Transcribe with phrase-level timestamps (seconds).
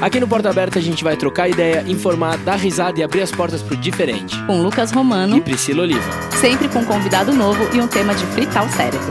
[0.00, 3.32] Aqui no Porta Aberta a gente vai trocar ideia, informar, dar risada e abrir as
[3.32, 4.36] portas pro diferente.
[4.46, 6.12] Com Lucas Romano e Priscila Oliva.
[6.40, 9.10] Sempre com um convidado novo e um tema de fritar o cérebro.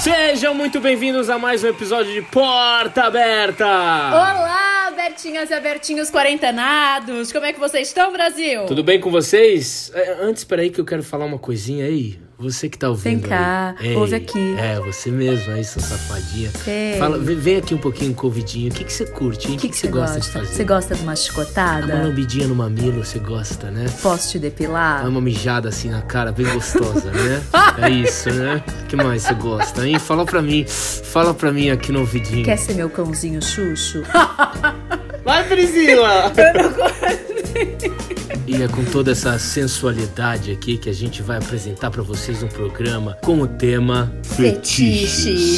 [0.00, 3.66] Sejam muito bem-vindos a mais um episódio de Porta Aberta!
[3.66, 7.30] Olá, Bertinhas e Abertinhos quarentenados!
[7.32, 8.64] Como é que vocês estão, Brasil?
[8.64, 9.92] Tudo bem com vocês?
[9.94, 12.18] É, antes, peraí que eu quero falar uma coisinha aí.
[12.42, 13.20] Você que tá ouvindo.
[13.20, 13.94] Vem cá, aí.
[13.94, 14.54] ouve aqui.
[14.58, 16.50] É, você mesmo aí, sua safadinha.
[16.98, 19.56] Fala, vem, aqui um pouquinho com o que, que você curte, hein?
[19.56, 20.46] O que, que, que, você gosta, de fazer?
[20.46, 21.94] Você gosta de uma chicotada?
[21.94, 23.86] Uma lambidinha no mamilo, você gosta, né?
[24.02, 25.06] Posso te depilar?
[25.06, 27.42] Uma mijada assim na cara, bem gostosa, né?
[27.80, 28.64] é isso, né?
[28.82, 29.98] O que mais você gosta, hein?
[29.98, 30.64] Fala pra mim.
[30.66, 32.44] Fala pra mim aqui no ouvidinho.
[32.44, 34.02] Quer ser meu cãozinho Xuxo?
[35.24, 36.32] Vai, Priscila!
[36.36, 38.02] Eu não
[38.46, 42.48] E é com toda essa sensualidade aqui que a gente vai apresentar para vocês um
[42.48, 45.10] programa com o tema Fetiches,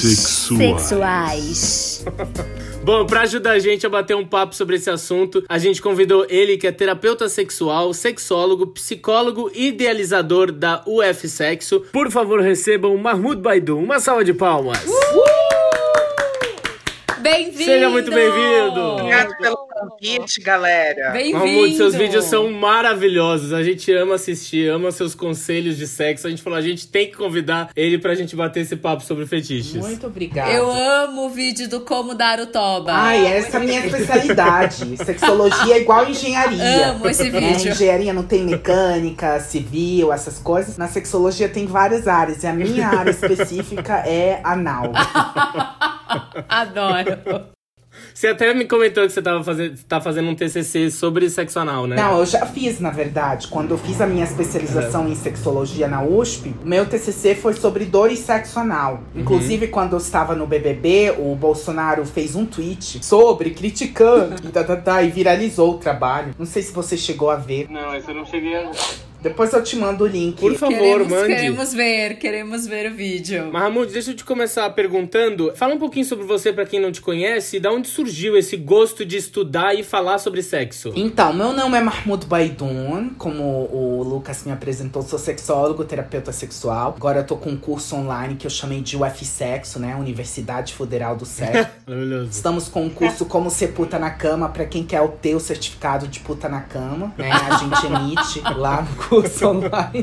[0.02, 0.80] sexuais.
[0.82, 2.04] sexuais.
[2.84, 6.26] Bom, para ajudar a gente a bater um papo sobre esse assunto, a gente convidou
[6.28, 11.80] ele, que é terapeuta sexual, sexólogo, psicólogo e idealizador da UF Sexo.
[11.90, 13.78] Por favor, recebam Mahmoud Baidu.
[13.78, 14.84] Uma salva de palmas.
[14.86, 15.63] Uh!
[17.24, 17.64] Bem-vindo!
[17.64, 18.80] Seja muito bem-vindo!
[18.80, 21.10] Obrigado pelo convite, galera.
[21.10, 21.74] Bem-vindo!
[21.74, 23.54] seus vídeos são maravilhosos.
[23.54, 26.26] A gente ama assistir, ama seus conselhos de sexo.
[26.26, 29.24] A gente falou, a gente tem que convidar ele pra gente bater esse papo sobre
[29.24, 29.76] fetiches.
[29.76, 30.52] Muito obrigada.
[30.52, 32.92] Eu amo o vídeo do como dar o toba.
[32.92, 34.84] Ai, essa é a minha especialidade.
[35.02, 36.90] Sexologia é igual engenharia.
[36.90, 37.70] Amo esse vídeo.
[37.70, 40.76] É, engenharia não tem mecânica, civil, essas coisas.
[40.76, 42.42] Na sexologia tem várias áreas.
[42.42, 44.92] E a minha área específica é anal.
[46.48, 47.54] Adoro.
[48.12, 51.86] Você até me comentou que você estava fazendo, tá fazendo um TCC sobre sexo anal,
[51.86, 51.96] né?
[51.96, 53.48] Não, eu já fiz, na verdade.
[53.48, 55.10] Quando eu fiz a minha especialização é.
[55.10, 59.02] em sexologia na USP, meu TCC foi sobre dor e sexo anal.
[59.14, 59.22] Uhum.
[59.22, 64.64] Inclusive, quando eu estava no BBB, o Bolsonaro fez um tweet sobre, criticando, e, tá,
[64.64, 66.34] tá, tá, e viralizou o trabalho.
[66.38, 67.68] Não sei se você chegou a ver.
[67.70, 68.70] Não, esse eu não cheguei a
[69.24, 70.38] depois eu te mando o link.
[70.38, 71.26] Por favor, queremos, mande.
[71.28, 73.50] Queremos ver, queremos ver o vídeo.
[73.50, 75.50] Mahmoud, deixa eu te começar perguntando.
[75.56, 77.58] Fala um pouquinho sobre você para quem não te conhece.
[77.58, 80.92] Da onde surgiu esse gosto de estudar e falar sobre sexo?
[80.94, 83.14] Então, meu nome é Mahmoud Baidun.
[83.16, 86.92] Como o Lucas me apresentou, sou sexólogo, terapeuta sexual.
[86.94, 89.96] Agora eu tô com um curso online que eu chamei de UF Sexo, né?
[89.96, 91.70] Universidade Federal do Sexo.
[91.88, 92.28] Maravilhoso.
[92.30, 96.06] Estamos com um curso Como Ser Puta na Cama para quem quer ter o certificado
[96.06, 97.14] de puta na cama.
[97.16, 97.30] Né?
[97.30, 100.02] A gente emite lá no curso curso online.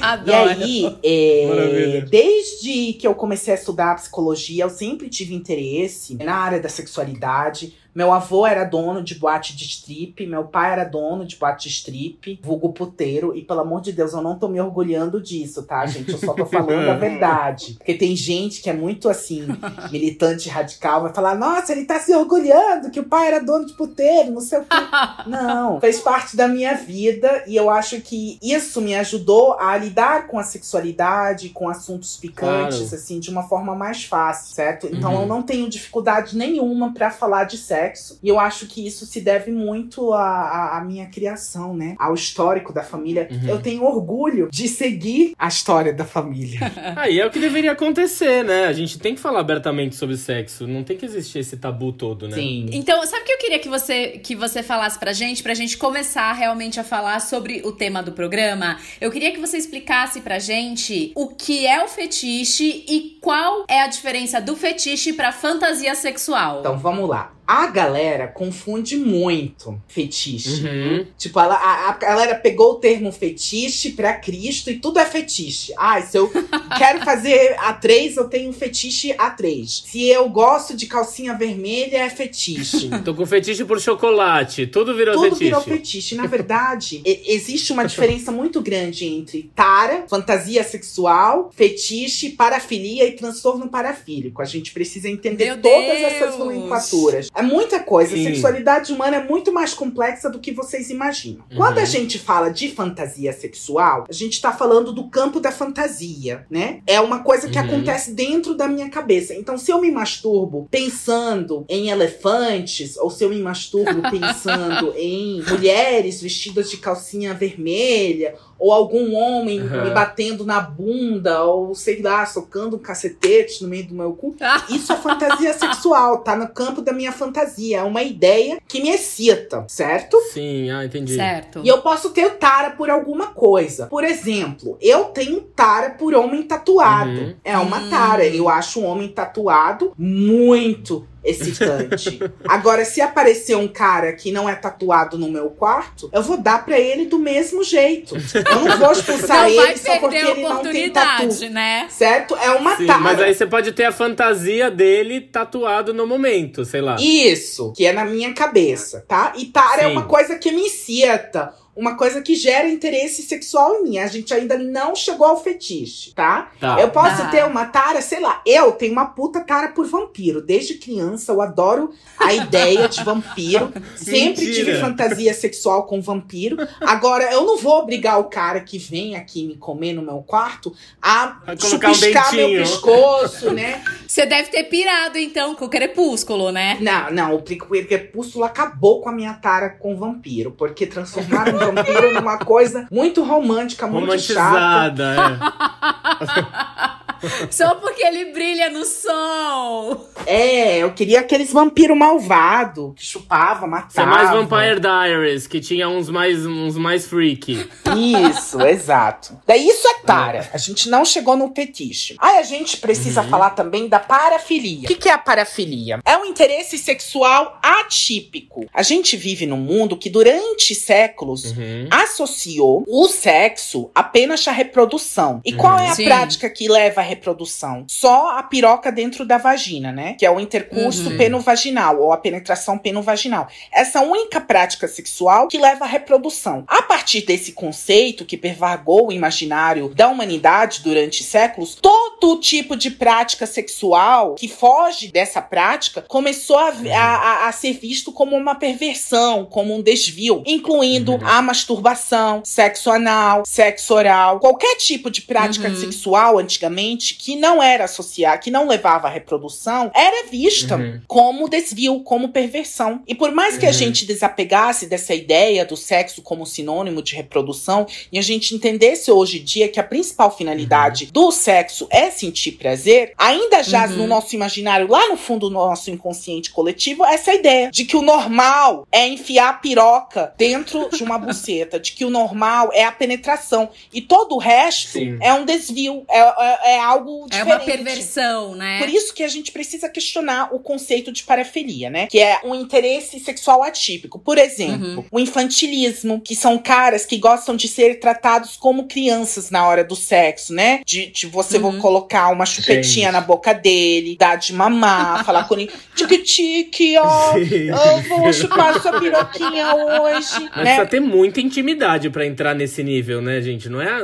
[0.00, 0.30] Adoro.
[0.30, 6.34] E aí, é, desde que eu comecei a estudar psicologia, eu sempre tive interesse na
[6.34, 7.74] área da sexualidade.
[7.94, 11.74] Meu avô era dono de boate de strip, meu pai era dono de boate de
[11.74, 15.84] strip, vulgo puteiro, e pelo amor de Deus, eu não tô me orgulhando disso, tá,
[15.86, 16.12] gente?
[16.12, 17.74] Eu só tô falando a verdade.
[17.74, 19.46] Porque tem gente que é muito assim,
[19.90, 23.72] militante radical, vai falar: nossa, ele tá se orgulhando que o pai era dono de
[23.74, 24.76] puteiro, não sei o quê.
[25.26, 30.26] Não, fez parte da minha vida e eu acho que isso me ajudou a lidar
[30.26, 32.94] com a sexualidade, com assuntos picantes, claro.
[32.94, 34.86] assim, de uma forma mais fácil, certo?
[34.86, 35.22] Então uhum.
[35.22, 38.18] eu não tenho dificuldade nenhuma para falar de sexo sexo.
[38.22, 41.94] E eu acho que isso se deve muito à, à minha criação, né?
[41.98, 43.28] Ao histórico da família.
[43.30, 43.48] Uhum.
[43.48, 46.60] Eu tenho orgulho de seguir a história da família.
[46.96, 48.66] Aí é o que deveria acontecer, né?
[48.66, 50.66] A gente tem que falar abertamente sobre sexo.
[50.66, 52.34] Não tem que existir esse tabu todo, né?
[52.34, 52.68] Sim.
[52.72, 55.42] Então, sabe o que eu queria que você, que você falasse pra gente?
[55.42, 58.78] Pra gente começar realmente a falar sobre o tema do programa.
[59.00, 63.82] Eu queria que você explicasse pra gente o que é o fetiche e qual é
[63.82, 66.60] a diferença do fetiche pra fantasia sexual.
[66.60, 67.32] Então, vamos lá.
[67.50, 70.64] A galera confunde muito fetiche.
[70.64, 71.06] Uhum.
[71.18, 75.72] Tipo, ela, a, a, galera pegou o termo fetiche pra Cristo e tudo é fetiche.
[75.76, 76.30] Ah, se eu
[76.78, 79.66] quero fazer A3, eu tenho fetiche A3.
[79.66, 82.88] Se eu gosto de calcinha vermelha, é fetiche.
[83.04, 84.68] Tô com fetiche por chocolate.
[84.68, 85.50] Tudo virou tudo fetiche.
[85.50, 86.14] Tudo virou fetiche.
[86.14, 93.68] Na verdade, existe uma diferença muito grande entre tara, fantasia sexual, fetiche, parafilia e transtorno
[93.68, 94.40] parafílico.
[94.40, 96.12] A gente precisa entender Meu todas Deus.
[96.12, 97.28] essas nomenclaturas.
[97.40, 98.14] É muita coisa.
[98.14, 98.26] Sim.
[98.26, 101.44] A sexualidade humana é muito mais complexa do que vocês imaginam.
[101.50, 101.56] Uhum.
[101.56, 106.46] Quando a gente fala de fantasia sexual, a gente tá falando do campo da fantasia,
[106.50, 106.80] né?
[106.86, 107.64] É uma coisa que uhum.
[107.64, 109.34] acontece dentro da minha cabeça.
[109.34, 115.42] Então, se eu me masturbo pensando em elefantes, ou se eu me masturbo pensando em
[115.42, 119.84] mulheres vestidas de calcinha vermelha, ou algum homem uhum.
[119.84, 124.36] me batendo na bunda, ou sei lá, socando um cacetete no meio do meu cu.
[124.68, 127.78] Isso é fantasia sexual, tá no campo da minha fantasia.
[127.78, 130.20] É uma ideia que me excita, certo?
[130.32, 131.14] Sim, ah, entendi.
[131.14, 131.62] Certo.
[131.64, 133.86] E eu posso ter tara por alguma coisa.
[133.86, 137.10] Por exemplo, eu tenho tara por homem tatuado.
[137.10, 137.34] Uhum.
[137.42, 138.26] É uma tara.
[138.26, 142.20] Eu acho um homem tatuado muito excitante.
[142.48, 146.64] Agora, se aparecer um cara que não é tatuado no meu quarto, eu vou dar
[146.64, 148.16] para ele do mesmo jeito.
[148.16, 151.50] Eu não vou expulsar não ele só porque ele não tem tatu.
[151.50, 151.86] né?
[151.88, 152.36] Certo?
[152.36, 156.80] É uma Sim, Mas aí você pode ter a fantasia dele tatuado no momento, sei
[156.80, 156.96] lá.
[156.98, 159.32] Isso, que é na minha cabeça, tá?
[159.36, 163.82] E tara é uma coisa que me incita uma coisa que gera interesse sexual em
[163.84, 163.98] mim.
[163.98, 166.50] A gente ainda não chegou ao fetiche, tá?
[166.58, 166.80] tá.
[166.80, 167.28] Eu posso ah.
[167.28, 170.42] ter uma tara, sei lá, eu tenho uma puta tara por vampiro.
[170.42, 173.72] Desde criança eu adoro a ideia de vampiro.
[173.96, 176.56] Sempre tive fantasia sexual com vampiro.
[176.80, 180.74] Agora, eu não vou obrigar o cara que vem aqui me comer no meu quarto
[181.00, 183.82] a chupiscar um meu pescoço, né?
[184.06, 186.76] Você deve ter pirado, então, com o crepúsculo, né?
[186.80, 192.38] Não, não, o crepúsculo acabou com a minha tara com vampiro, porque transformaram vampiro numa
[192.38, 195.14] coisa muito romântica, muito chata.
[195.14, 196.96] É.
[197.50, 200.08] Só porque ele brilha no sol.
[200.26, 204.02] É, eu queria aqueles vampiros malvados que chupava, matava.
[204.02, 207.68] É mais Vampire Diaries, que tinha uns mais, uns mais freak.
[207.96, 209.38] Isso, exato.
[209.46, 210.50] Daí isso é tara.
[210.52, 212.16] A gente não chegou no fetiche.
[212.18, 213.28] Aí a gente precisa uhum.
[213.28, 214.84] falar também da parafilia.
[214.84, 216.00] O que, que é a parafilia?
[216.04, 218.66] É um interesse sexual atípico.
[218.72, 221.88] A gente vive num mundo que durante séculos uhum.
[221.90, 225.40] associou o sexo apenas à reprodução.
[225.44, 226.04] E qual é a Sim.
[226.04, 227.84] prática que leva à reprodução?
[227.88, 230.14] Só a piroca dentro da vagina, né?
[230.18, 231.16] Que é o intercurso uhum.
[231.16, 233.48] penovaginal ou a penetração penovaginal.
[233.72, 236.64] Essa única prática sexual que leva à reprodução.
[236.66, 242.90] A partir desse conceito que pervagou o imaginário da humanidade durante séculos, todo tipo de
[242.90, 249.44] prática sexual que foge dessa prática começou a, a, a ser visto como uma perversão,
[249.44, 251.26] como um desvio, incluindo uhum.
[251.26, 255.76] a masturbação, sexo anal, sexo oral, qualquer tipo de prática uhum.
[255.76, 261.00] sexual antigamente que não era associada, que não levava à reprodução, era vista uhum.
[261.06, 263.02] como desvio, como perversão.
[263.06, 263.74] E por mais que a uhum.
[263.74, 269.40] gente desapegasse dessa ideia do sexo como sinônimo de reprodução e a gente entendesse hoje
[269.40, 271.10] em dia que a principal finalidade uhum.
[271.12, 274.08] do sexo é sentir prazer, ainda jaz no uhum.
[274.08, 278.86] nosso imaginário, lá no fundo do nosso inconsciente coletivo, essa ideia de que o normal
[278.92, 283.70] é enfiar a piroca dentro de uma buceta, de que o normal é a penetração
[283.92, 285.18] e todo o resto Sim.
[285.20, 287.50] é um desvio, é, é, é algo diferente.
[287.50, 288.78] É uma perversão, né?
[288.78, 292.06] Por isso que a gente precisa questionar o conceito de parafilia, né?
[292.06, 294.18] Que é um interesse sexual atípico.
[294.18, 295.04] Por exemplo, uhum.
[295.10, 299.96] o infantilismo, que são caras que gostam de ser tratados como crianças na hora do
[299.96, 300.80] sexo, né?
[300.84, 301.62] De, de você uhum.
[301.62, 303.12] vou colocar uma chupetinha Gente.
[303.12, 308.98] na boca dele, dar de mamar, falar com ele, tique-tique, ó, eu vou chupar sua
[308.98, 310.48] piroquinha hoje.
[310.54, 310.64] Mas né?
[310.64, 313.68] precisa ter muita intimidade para entrar nesse nível, né, gente?
[313.68, 314.00] Não é.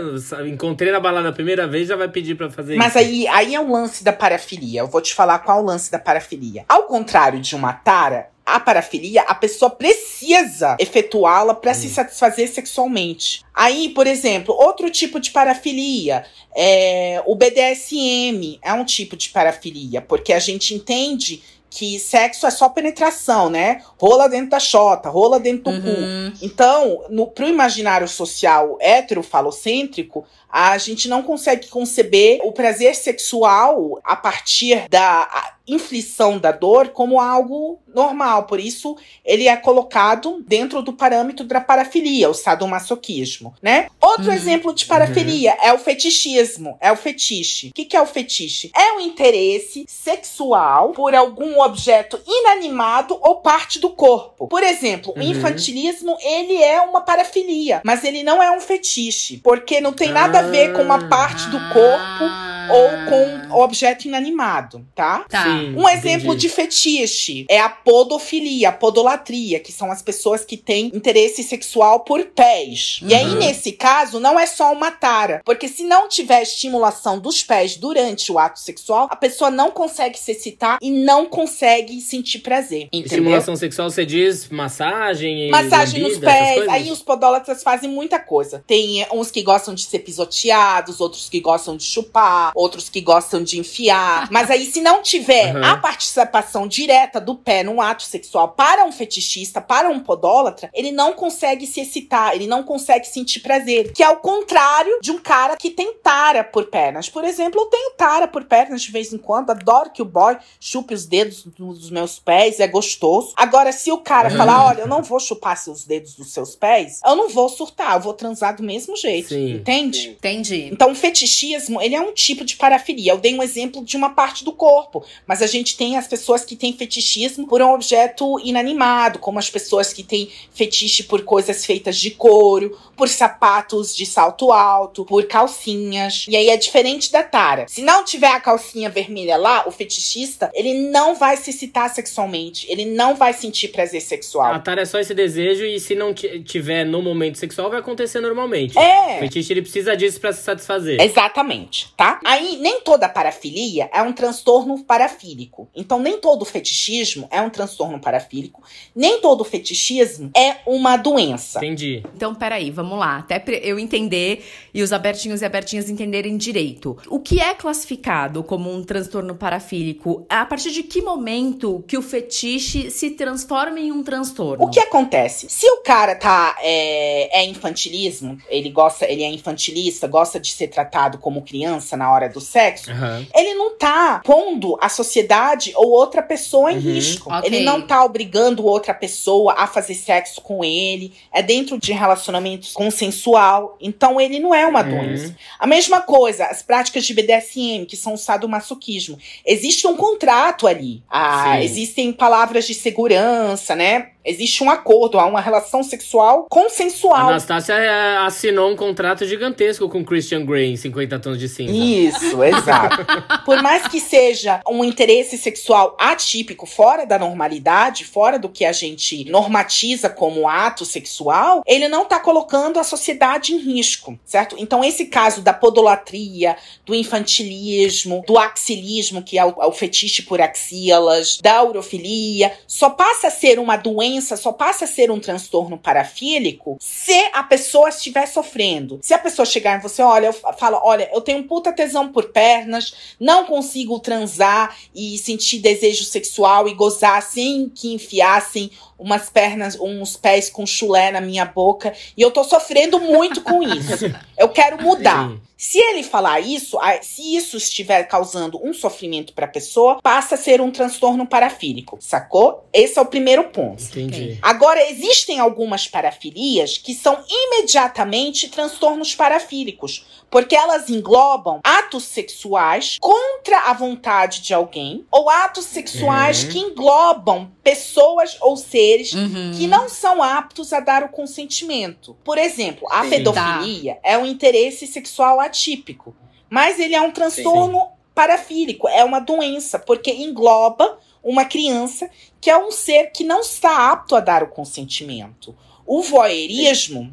[0.47, 3.61] Encontrei na balada a primeira vez, já vai pedir para fazer Mas aí, aí é
[3.61, 4.81] o lance da parafilia.
[4.81, 6.65] Eu vou te falar qual é o lance da parafilia.
[6.69, 11.75] Ao contrário de uma tara, a parafilia, a pessoa precisa efetuá-la para hum.
[11.75, 13.43] se satisfazer sexualmente.
[13.53, 16.25] Aí, por exemplo, outro tipo de parafilia
[16.57, 22.51] é o BDSM, é um tipo de parafilia, porque a gente entende que sexo é
[22.51, 23.83] só penetração, né?
[24.01, 26.33] Rola dentro da chota, rola dentro do uhum.
[26.33, 26.39] cu.
[26.41, 30.25] Então, no, pro imaginário social heterofalocêntrico,
[30.59, 37.21] a gente não consegue conceber o prazer sexual a partir da inflição da dor como
[37.21, 38.45] algo normal.
[38.45, 43.89] Por isso, ele é colocado dentro do parâmetro da parafilia, o sadomasoquismo, né?
[44.01, 44.33] Outro uhum.
[44.33, 45.69] exemplo de parafilia uhum.
[45.69, 47.69] é o fetichismo, é o fetiche.
[47.69, 48.71] O que, que é o fetiche?
[48.75, 54.47] É o interesse sexual por algum objeto inanimado ou parte do corpo.
[54.47, 55.23] Por exemplo, uhum.
[55.23, 60.11] o infantilismo, ele é uma parafilia, mas ele não é um fetiche, porque não tem
[60.11, 62.25] nada a ver com uma parte do corpo
[62.71, 65.25] ou com objeto inanimado, tá?
[65.29, 65.45] Tá.
[65.45, 66.49] Sim, um exemplo entendi.
[66.49, 72.01] de fetiche é a podofilia, a podolatria, que são as pessoas que têm interesse sexual
[72.01, 73.01] por pés.
[73.03, 73.09] Uhum.
[73.09, 73.39] E aí, uhum.
[73.39, 78.31] nesse caso, não é só uma tara, porque se não tiver estimulação dos pés durante
[78.31, 82.85] o ato sexual, a pessoa não consegue se excitar e não consegue sentir prazer.
[82.93, 83.07] Entendeu?
[83.07, 85.51] Estimulação sexual, você diz massagem?
[85.51, 86.69] Massagem nos pés.
[86.69, 88.63] Aí os podólatras fazem muita coisa.
[88.67, 93.45] Tem uns que gostam de ser pisoteados, outros que gostam de chupar, outros que gostam
[93.45, 94.29] de enfiar.
[94.31, 95.63] Mas aí, se não tiver uhum.
[95.63, 100.91] a participação direta do pé no ato sexual para um fetichista, para um podólatra, ele
[100.91, 103.93] não consegue se excitar, ele não consegue sentir prazer.
[103.93, 107.09] Que é o contrário de um cara que tem tara por pernas.
[107.09, 110.37] Por exemplo, eu tenho tara por pernas de vez em quando, adoro que o boy
[110.59, 113.35] chupe os dedos dos meus pés, é gostoso.
[113.37, 114.37] Agora, se o cara uhum.
[114.37, 117.95] falar, olha, eu não vou chupar seus dedos dos seus pés, eu não vou surtar,
[117.95, 119.29] eu vou transar do mesmo jeito.
[119.29, 119.57] Sim.
[119.57, 120.11] Entende?
[120.11, 120.71] Entendi.
[120.73, 123.13] Então, o fetichismo, ele é um tipo de parafilia.
[123.13, 126.45] Eu dei um exemplo de uma parte do corpo, mas a gente tem as pessoas
[126.45, 131.67] que têm fetichismo por um objeto inanimado, como as pessoas que têm fetiche por coisas
[131.67, 136.27] feitas de couro, por sapatos de salto alto, por calcinhas.
[136.29, 137.67] E aí é diferente da tara.
[137.69, 142.67] Se não tiver a calcinha vermelha lá, o fetichista, ele não vai se excitar sexualmente,
[142.71, 144.55] ele não vai sentir prazer sexual.
[144.55, 148.21] A tara é só esse desejo e se não tiver no momento sexual, vai acontecer
[148.21, 148.79] normalmente.
[148.79, 149.17] É.
[149.17, 151.01] O fetiche ele precisa disso para se satisfazer.
[151.01, 152.21] Exatamente, tá?
[152.25, 155.69] Aí nem toda parafilia é um transtorno parafílico.
[155.75, 158.63] Então nem todo fetichismo é um transtorno parafílico,
[158.95, 161.59] nem todo fetichismo é uma doença.
[161.59, 162.03] Entendi.
[162.15, 163.19] Então, peraí, vamos lá.
[163.19, 166.97] Até eu entender e os abertinhos e abertinhas entenderem direito.
[167.09, 170.27] O que é classificado como um transtorno parafílico?
[170.29, 174.65] A partir de que momento que o fetiche se transforma em um transtorno?
[174.65, 175.49] O que acontece?
[175.49, 180.69] Se o cara tá é, é infantilismo, ele gosta, ele é infantilista, gosta de ser
[180.69, 183.27] tratado como criança na hora do sexo, uhum.
[183.35, 186.81] ele não tá pondo a sociedade ou outra pessoa em uhum.
[186.81, 187.35] risco.
[187.35, 187.49] Okay.
[187.49, 191.13] Ele não tá obrigando outra pessoa a fazer sexo com ele.
[191.33, 193.77] É dentro de relacionamentos consensual.
[193.81, 194.91] Então ele não é uma uhum.
[194.91, 195.37] doença.
[195.59, 199.19] A mesma coisa, as práticas de BDSM, que são o sadomasoquismo.
[199.45, 201.03] Existe um contrato ali.
[201.11, 204.11] Ah, existem palavras de segurança, né?
[204.27, 207.27] Existe um acordo, há uma relação sexual consensual.
[207.27, 211.73] A Anastácia é, assinou um contrato gigantesco com Christian Grey em 50 Tons de Cinza.
[211.73, 212.06] Isso,
[212.45, 213.07] exato.
[213.45, 218.73] Por mais que seja um interesse sexual atípico, fora da normalidade, fora do que a
[218.73, 224.57] gente normatiza como ato sexual, ele não está colocando a sociedade em risco, certo?
[224.59, 230.23] Então, esse caso da podolatria, do infantilismo, do axilismo, que é o, é o fetiche
[230.23, 235.21] por axilas, da urofilia, só passa a ser uma doença só passa a ser um
[235.21, 238.99] transtorno parafílico se a pessoa estiver sofrendo.
[239.03, 241.96] Se a pessoa chegar em você, olha, eu falo, olha, eu tenho um puta tesão
[242.13, 249.29] por pernas, não consigo transar e sentir desejo sexual e gozar sem que enfiassem umas
[249.31, 254.07] pernas, uns pés com chulé na minha boca e eu tô sofrendo muito com isso.
[254.37, 255.31] Eu quero mudar.
[255.31, 255.41] Sim.
[255.57, 260.39] Se ele falar isso, se isso estiver causando um sofrimento para a pessoa, passa a
[260.39, 262.69] ser um transtorno parafílico, sacou?
[262.73, 263.83] Esse é o primeiro ponto.
[263.83, 264.39] Entendi.
[264.43, 273.71] Agora, existem algumas parafilias que são imediatamente transtornos parafílicos, porque elas englobam atos sexuais contra
[273.71, 276.51] a vontade de alguém ou atos sexuais uhum.
[276.51, 279.53] que englobam pessoas ou seres uhum.
[279.57, 282.17] que não são aptos a dar o consentimento.
[282.25, 283.11] Por exemplo, a Sim.
[283.11, 284.01] pedofilia tá.
[284.03, 286.15] é um interesse sexual atípico.
[286.49, 287.91] Mas ele é um transtorno sim, sim.
[288.15, 292.09] parafílico, é uma doença, porque engloba uma criança
[292.41, 295.57] que é um ser que não está apto a dar o consentimento.
[295.85, 297.13] O voyeurismo sim.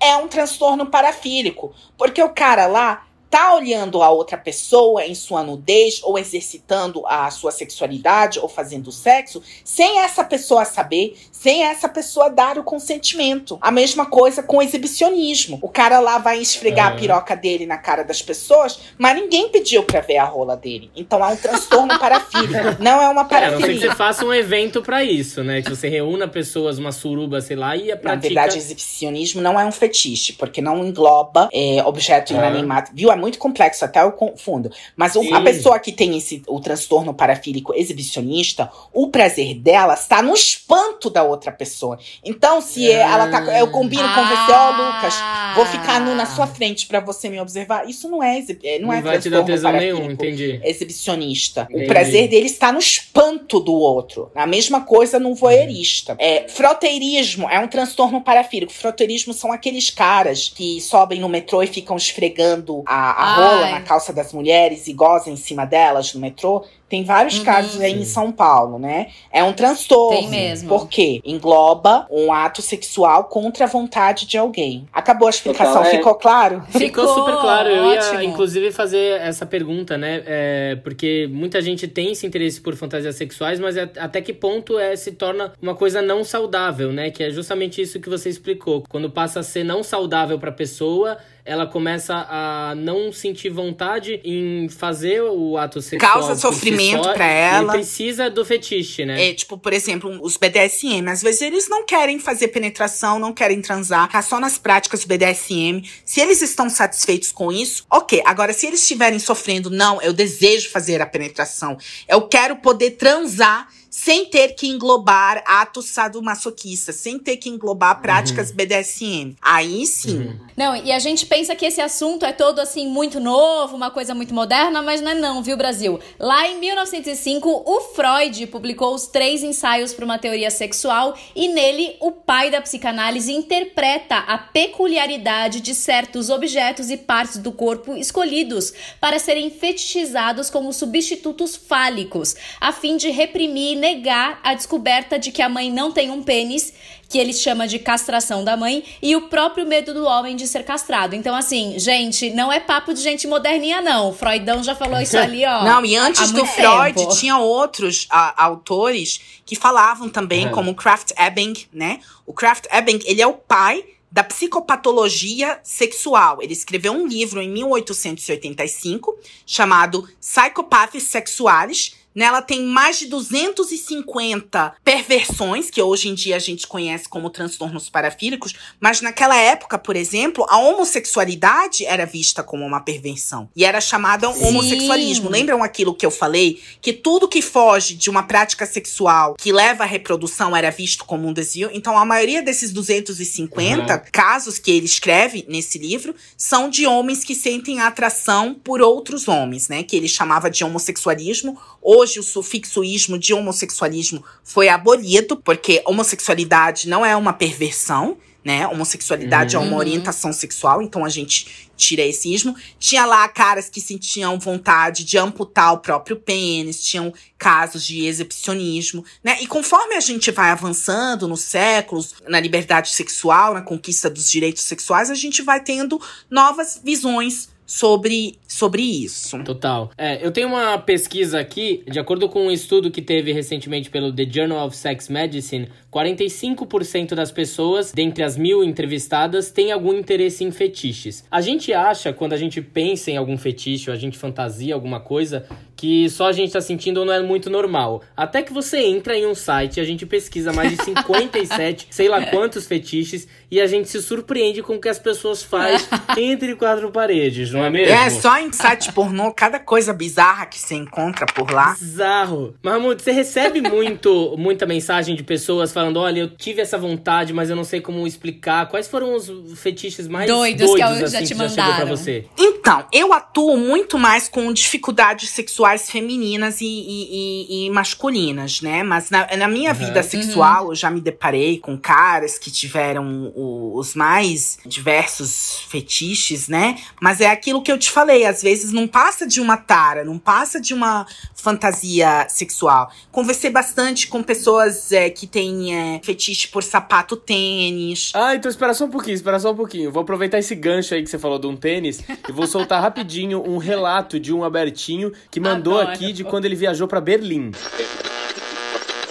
[0.00, 5.42] é um transtorno parafílico, porque o cara lá tá olhando a outra pessoa em sua
[5.42, 11.88] nudez ou exercitando a sua sexualidade ou fazendo sexo sem essa pessoa saber, sem essa
[11.88, 13.56] pessoa dar o consentimento.
[13.62, 15.58] A mesma coisa com o exibicionismo.
[15.62, 19.82] O cara lá vai esfregar a piroca dele na cara das pessoas, mas ninguém pediu
[19.82, 20.90] pra ver a rola dele.
[20.94, 22.52] Então há um transtorno parafílico.
[22.80, 23.56] Não é uma parafilia.
[23.56, 25.62] É, não sei que você faça um evento para isso, né?
[25.62, 28.14] Que você reúna pessoas, uma suruba, sei lá, e a pratica...
[28.14, 32.90] Na verdade, exibicionismo não é um fetiche, porque não engloba é, objeto inanimado.
[32.92, 33.10] Viu?
[33.10, 34.70] É muito complexo, até eu confundo.
[34.96, 40.20] Mas o, a pessoa que tem esse, o transtorno parafílico exibicionista, o prazer dela está
[40.20, 41.98] no espanto da outra pessoa.
[42.24, 43.12] Então, se ah.
[43.14, 43.58] ela tá.
[43.58, 44.14] Eu combino ah.
[44.14, 45.14] com você, ó, oh, Lucas,
[45.54, 47.88] vou ficar nu na sua frente para você me observar.
[47.88, 50.60] Isso não é, é não, não é vai te dar parafílico nenhum, entendi.
[50.64, 51.68] exibicionista.
[51.70, 51.84] Entendi.
[51.84, 54.30] O prazer dele está no espanto do outro.
[54.34, 56.16] A mesma coisa no voyeurista.
[56.18, 58.72] É, froteirismo é um transtorno parafílico.
[58.72, 63.80] Froteirismo são aqueles caras que sobem no metrô e ficam esfregando a, a rola na
[63.82, 66.64] calça das mulheres e goza em cima delas no metrô.
[66.92, 69.06] Tem vários uhum, casos aí em São Paulo, né?
[69.32, 70.14] É um transtorno.
[70.14, 70.68] Tem mesmo.
[70.68, 74.86] Porque engloba um ato sexual contra a vontade de alguém.
[74.92, 75.90] Acabou a explicação, é...
[75.92, 76.62] ficou claro?
[76.68, 77.70] Ficou, ficou super claro.
[77.70, 78.20] Eu ótimo.
[78.20, 80.22] ia, inclusive, fazer essa pergunta, né?
[80.26, 84.78] É, porque muita gente tem esse interesse por fantasias sexuais, mas é, até que ponto
[84.78, 87.10] é, se torna uma coisa não saudável, né?
[87.10, 88.84] Que é justamente isso que você explicou.
[88.86, 94.20] Quando passa a ser não saudável para a pessoa, ela começa a não sentir vontade
[94.24, 96.12] em fazer o ato sexual.
[96.12, 97.74] Causa sofrimento si para ela.
[97.74, 99.28] E precisa do fetiche, né?
[99.28, 101.08] É, tipo, por exemplo, os BDSM.
[101.08, 105.82] Às vezes eles não querem fazer penetração, não querem transar, tá só nas práticas BDSM.
[106.04, 108.22] Se eles estão satisfeitos com isso, ok.
[108.24, 111.76] Agora, se eles estiverem sofrendo, não, eu desejo fazer a penetração,
[112.08, 118.48] eu quero poder transar sem ter que englobar atos sadomasoquistas, sem ter que englobar práticas
[118.48, 118.56] uhum.
[118.56, 119.36] BDSM.
[119.42, 120.16] Aí sim.
[120.16, 120.40] Uhum.
[120.56, 124.14] Não, e a gente pensa que esse assunto é todo assim muito novo, uma coisa
[124.14, 126.00] muito moderna, mas não é não, viu, Brasil?
[126.18, 131.94] Lá em 1905, o Freud publicou os três ensaios para uma teoria sexual e nele
[132.00, 138.72] o pai da psicanálise interpreta a peculiaridade de certos objetos e partes do corpo escolhidos
[138.98, 145.42] para serem fetichizados como substitutos fálicos, a fim de reprimir negar a descoberta de que
[145.42, 146.72] a mãe não tem um pênis
[147.08, 150.64] que ele chama de castração da mãe, e o próprio medo do homem de ser
[150.64, 151.14] castrado.
[151.14, 154.14] Então, assim, gente, não é papo de gente moderninha, não.
[154.14, 155.62] Freudão já falou isso ali, ó.
[155.66, 157.14] Não, e antes do Freud, tempo.
[157.14, 160.52] tinha outros a, autores que falavam também, uhum.
[160.52, 162.00] como Kraft Ebing, né?
[162.24, 166.42] O Kraft Ebing, ele é o pai da psicopatologia sexual.
[166.42, 175.70] Ele escreveu um livro em 1885 chamado Psychopathies Sexuales, Nela tem mais de 250 perversões,
[175.70, 180.44] que hoje em dia a gente conhece como transtornos parafílicos, mas naquela época, por exemplo,
[180.48, 183.48] a homossexualidade era vista como uma perversão.
[183.56, 184.44] E era chamada Sim.
[184.44, 185.30] homossexualismo.
[185.30, 186.60] Lembram aquilo que eu falei?
[186.80, 191.28] Que tudo que foge de uma prática sexual que leva à reprodução era visto como
[191.28, 191.70] um desvio.
[191.72, 194.00] Então, a maioria desses 250 uhum.
[194.12, 199.68] casos que ele escreve nesse livro são de homens que sentem atração por outros homens,
[199.68, 199.82] né?
[199.82, 201.58] Que ele chamava de homossexualismo
[202.02, 208.66] Hoje o sufixoísmo de homossexualismo foi abolido, porque homossexualidade não é uma perversão, né?
[208.66, 209.62] Homossexualidade uhum.
[209.62, 209.78] é uma uhum.
[209.78, 212.56] orientação sexual, então a gente tira esse ismo.
[212.76, 219.04] Tinha lá caras que sentiam vontade de amputar o próprio pênis, tinham casos de exibicionismo,
[219.22, 219.40] né?
[219.40, 224.64] E conforme a gente vai avançando nos séculos, na liberdade sexual, na conquista dos direitos
[224.64, 229.42] sexuais, a gente vai tendo novas visões sobre, sobre isso.
[229.44, 229.90] Total.
[229.96, 234.12] É, eu tenho uma pesquisa aqui, de acordo com um estudo que teve recentemente pelo
[234.12, 240.44] The Journal of Sex Medicine, 45% das pessoas, dentre as mil entrevistadas, têm algum interesse
[240.44, 241.24] em fetiches.
[241.30, 245.00] A gente acha, quando a gente pensa em algum fetiche ou a gente fantasia alguma
[245.00, 245.46] coisa,
[245.82, 248.04] que só a gente tá sentindo ou não é muito normal.
[248.16, 252.24] Até que você entra em um site, a gente pesquisa mais de 57, sei lá
[252.26, 255.84] quantos fetiches, e a gente se surpreende com o que as pessoas fazem
[256.16, 257.92] entre quatro paredes, não é mesmo?
[257.92, 261.74] É, só em site pornô, cada coisa bizarra que você encontra por lá.
[261.76, 262.54] Bizarro.
[262.62, 267.50] Mahmoud, você recebe muito, muita mensagem de pessoas falando: olha, eu tive essa vontade, mas
[267.50, 268.68] eu não sei como explicar.
[268.68, 271.74] Quais foram os fetiches mais doidos, doidos que, eu assim, já te que já chegou
[271.74, 272.24] pra você?
[272.38, 278.82] Então, eu atuo muito mais com dificuldades sexuais femininas e, e, e, masculinas, né?
[278.82, 279.78] Mas na, na minha uhum.
[279.78, 280.72] vida sexual, uhum.
[280.72, 286.78] eu já me deparei com caras que tiveram o, os mais diversos fetiches, né?
[287.00, 290.18] Mas é aquilo que eu te falei, às vezes não passa de uma tara, não
[290.18, 292.90] passa de uma fantasia sexual.
[293.10, 298.12] Conversei bastante com pessoas é, que têm é, fetiche por sapato tênis.
[298.14, 299.90] Ah, então espera só um pouquinho, espera só um pouquinho.
[299.90, 303.42] Vou aproveitar esse gancho aí que você falou de um tênis e vou soltar rapidinho
[303.42, 305.92] um relato de um abertinho que mandou mandou Adoro.
[305.92, 307.52] aqui de quando ele viajou para Berlim.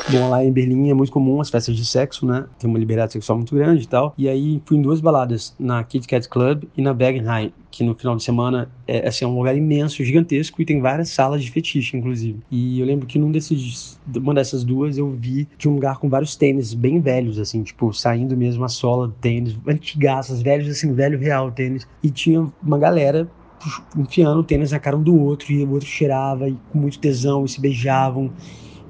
[0.10, 2.46] Bom, lá em Berlim é muito comum as festas de sexo, né?
[2.60, 4.14] Tem uma liberdade sexual muito grande e tal.
[4.18, 7.96] E aí fui em duas baladas, na Kit Kat Club e na Bergenheim, que no
[7.96, 11.50] final de semana é, assim, é um lugar imenso, gigantesco e tem várias salas de
[11.50, 12.40] fetiche, inclusive.
[12.52, 16.10] E eu lembro que num desses, uma dessas duas eu vi de um lugar com
[16.10, 20.94] vários tênis bem velhos, assim, tipo, saindo mesmo a sola do tênis, antigaças, velhos, assim,
[20.94, 21.88] velho real tênis.
[22.04, 23.30] E tinha uma galera
[23.98, 27.00] enfiando o tênis na cara um do outro, e o outro cheirava, e com muito
[27.00, 28.32] tesão, e se beijavam,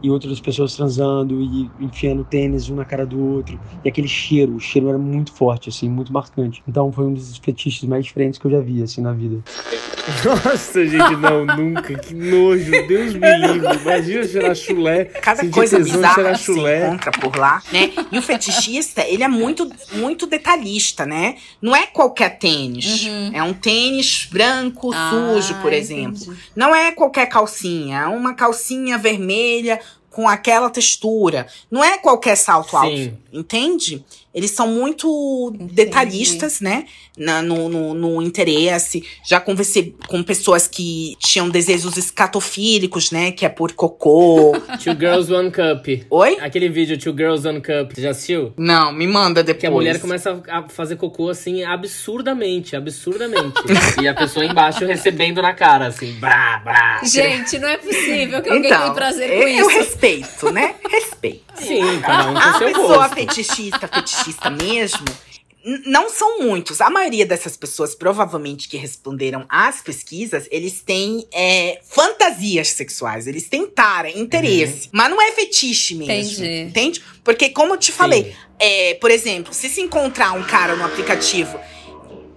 [0.02, 4.56] e outras pessoas transando, e enfiando tênis um na cara do outro, e aquele cheiro,
[4.56, 6.64] o cheiro era muito forte, assim, muito marcante.
[6.68, 9.44] Então foi um dos fetiches mais diferentes que eu já vi, assim, na vida.
[10.26, 11.94] Nossa, gente, não, nunca.
[11.98, 12.72] Que nojo.
[12.88, 13.78] Deus me livre.
[13.82, 15.06] Imagina cheirar chulé.
[15.06, 17.92] Cada coisa bizarra se encontra por lá, né?
[18.12, 21.36] E o fetichista, ele é muito, muito detalhista, né?
[21.62, 23.06] Não é qualquer tênis.
[23.06, 23.32] Uhum.
[23.34, 26.22] É um tênis branco, ah, sujo, por exemplo.
[26.22, 26.38] Entendi.
[26.56, 28.02] Não é qualquer calcinha.
[28.02, 29.80] É uma calcinha vermelha
[30.12, 31.48] com aquela textura.
[31.72, 32.76] Não é qualquer salto Sim.
[32.78, 34.06] alto, entende?
[34.34, 35.74] Eles são muito Entendi.
[35.74, 36.86] detalhistas, né?
[37.18, 39.04] Na, no, no, no, interesse.
[39.26, 43.32] Já conversei com pessoas que tinham desejos escatofílicos, né?
[43.32, 44.54] Que é por cocô.
[44.82, 46.06] Two Girls One Cup.
[46.10, 46.38] Oi?
[46.40, 47.94] Aquele vídeo Two Girls One Cup.
[47.94, 48.54] Você já assistiu?
[48.58, 49.62] Não, me manda depois.
[49.62, 53.62] Que a mulher começa a fazer cocô assim absurdamente, absurdamente.
[54.02, 57.02] e a pessoa embaixo recebendo na cara, assim, brá, brá.
[57.04, 59.62] Gente, não é possível que alguém então, tenha prazer com eu, isso.
[59.62, 60.76] Eu respeito, né?
[60.90, 61.51] Respeito.
[61.56, 63.14] Sim, cada um com a seu pessoa gosto.
[63.14, 65.06] fetichista, fetichista mesmo,
[65.86, 66.82] não são muitos.
[66.82, 73.48] A maioria dessas pessoas, provavelmente, que responderam às pesquisas, eles têm é, fantasias sexuais, eles
[73.48, 74.86] têm tara, interesse.
[74.86, 74.92] Uhum.
[74.94, 76.44] Mas não é fetiche mesmo.
[76.44, 76.62] Entendi.
[76.62, 77.04] Entende?
[77.24, 81.60] Porque, como eu te falei, é, por exemplo, se se encontrar um cara no aplicativo,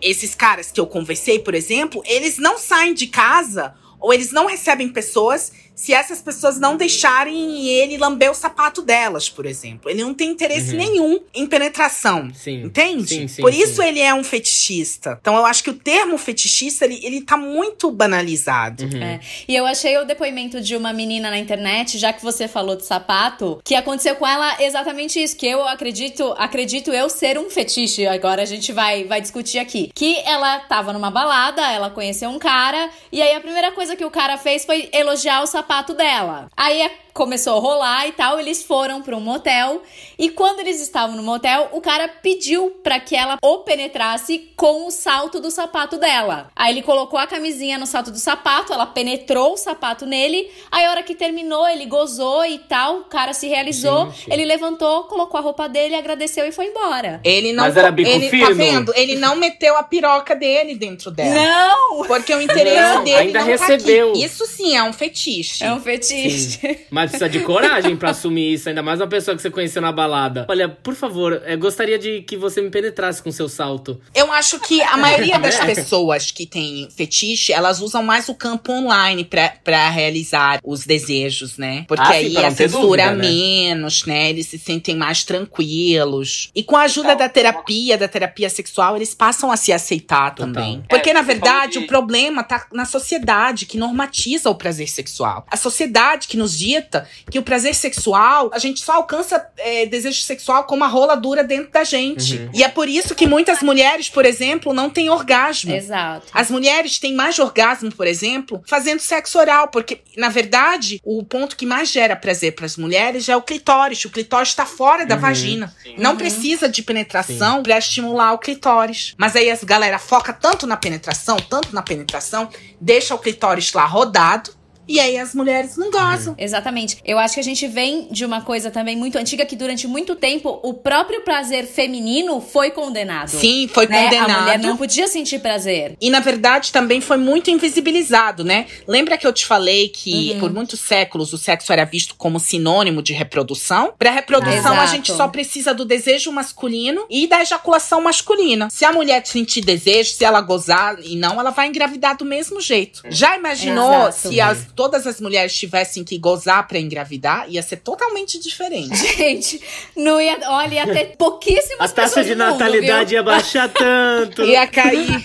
[0.03, 4.45] esses caras que eu conversei, por exemplo, eles não saem de casa ou eles não
[4.45, 9.91] recebem pessoas se essas pessoas não deixarem ele lamber o sapato delas, por exemplo.
[9.91, 10.79] Ele não tem interesse uhum.
[10.79, 12.31] nenhum em penetração.
[12.33, 12.63] Sim.
[12.63, 13.09] Entende?
[13.09, 13.89] Sim, sim, por isso sim.
[13.89, 15.19] ele é um fetichista.
[15.21, 18.85] Então eu acho que o termo fetichista, ele, ele tá muito banalizado.
[18.85, 19.03] Uhum.
[19.03, 19.21] É.
[19.49, 22.85] E eu achei o depoimento de uma menina na internet, já que você falou de
[22.85, 28.07] sapato, que aconteceu com ela exatamente isso, que eu acredito, acredito eu ser um fetiche.
[28.07, 29.91] Agora a gente vai, vai discutir aqui.
[29.93, 34.05] Que ela tava numa balada, ela conheceu um cara, e aí a primeira coisa que
[34.05, 36.49] o cara fez foi elogiar o sapato sapato dela.
[36.57, 39.83] Aí é começou a rolar e tal, eles foram para um motel
[40.19, 44.87] e quando eles estavam no motel, o cara pediu para que ela o penetrasse com
[44.87, 46.51] o salto do sapato dela.
[46.57, 50.51] Aí ele colocou a camisinha no salto do sapato, ela penetrou o sapato nele.
[50.73, 54.33] Aí a hora que terminou, ele gozou e tal, o cara se realizou, Gente.
[54.33, 57.21] ele levantou, colocou a roupa dele, agradeceu e foi embora.
[57.23, 58.93] Ele não Mas era bico ele tá vendo?
[58.97, 61.35] Ele não meteu a piroca dele dentro dela.
[61.35, 62.05] Não.
[62.07, 64.07] Porque o interesse não, dele ainda não recebeu.
[64.07, 64.25] Tá aqui.
[64.25, 65.63] Isso sim é um fetiche.
[65.63, 66.59] É um fetiche.
[66.61, 66.77] Sim.
[66.91, 69.93] Mas precisa de coragem para assumir isso, ainda mais uma pessoa que você conheceu na
[69.93, 70.47] balada.
[70.49, 74.01] Olha, por favor, eu gostaria de que você me penetrasse com seu salto.
[74.15, 75.67] Eu acho que a maioria das é.
[75.67, 81.85] pessoas que tem fetiche, elas usam mais o campo online para realizar os desejos, né?
[81.89, 83.29] Porque ah, aí sim, a censura dúvida, né?
[83.29, 84.31] menos, né?
[84.31, 86.51] Eles se sentem mais tranquilos.
[86.55, 90.35] E com a ajuda então, da terapia, da terapia sexual, eles passam a se aceitar
[90.35, 90.53] Total.
[90.53, 90.85] também.
[90.89, 95.47] Porque, na verdade, o problema tá na sociedade que normatiza o prazer sexual.
[95.51, 96.94] A sociedade que nos dita
[97.31, 101.43] que o prazer sexual, a gente só alcança é, desejo sexual com uma rola dura
[101.43, 102.37] dentro da gente.
[102.37, 102.51] Uhum.
[102.55, 105.75] E é por isso que muitas mulheres, por exemplo, não têm orgasmo.
[105.75, 106.27] Exato.
[106.33, 111.57] As mulheres têm mais orgasmo, por exemplo, fazendo sexo oral, porque, na verdade, o ponto
[111.57, 114.05] que mais gera prazer para as mulheres é o clitóris.
[114.05, 115.21] O clitóris está fora da uhum.
[115.21, 115.75] vagina.
[115.83, 115.95] Sim.
[115.99, 116.17] Não uhum.
[116.17, 119.15] precisa de penetração para estimular o clitóris.
[119.19, 122.49] Mas aí as galera foca tanto na penetração, tanto na penetração,
[122.81, 124.51] deixa o clitóris lá rodado
[124.87, 126.33] e aí as mulheres não gozam.
[126.33, 126.39] Uhum.
[126.39, 126.99] Exatamente.
[127.05, 130.15] Eu acho que a gente vem de uma coisa também muito antiga que durante muito
[130.15, 133.29] tempo o próprio prazer feminino foi condenado.
[133.29, 134.05] Sim, foi né?
[134.05, 134.31] condenado.
[134.31, 135.97] A mulher não podia sentir prazer.
[136.01, 138.67] E na verdade também foi muito invisibilizado, né?
[138.87, 140.41] Lembra que eu te falei que uhum.
[140.41, 143.93] por muitos séculos o sexo era visto como sinônimo de reprodução?
[143.99, 148.69] Para reprodução ah, a gente só precisa do desejo masculino e da ejaculação masculina.
[148.71, 152.61] Se a mulher sentir desejo, se ela gozar e não, ela vai engravidar do mesmo
[152.61, 153.03] jeito.
[153.09, 154.29] Já imaginou Exato.
[154.29, 158.97] se as todas as mulheres tivessem que gozar para engravidar, ia ser totalmente diferente.
[158.97, 159.61] Gente,
[159.97, 164.43] não ia, olha, ia ter pouquíssimas A taxa de natalidade mundo, ia baixar tanto.
[164.45, 165.23] ia cair.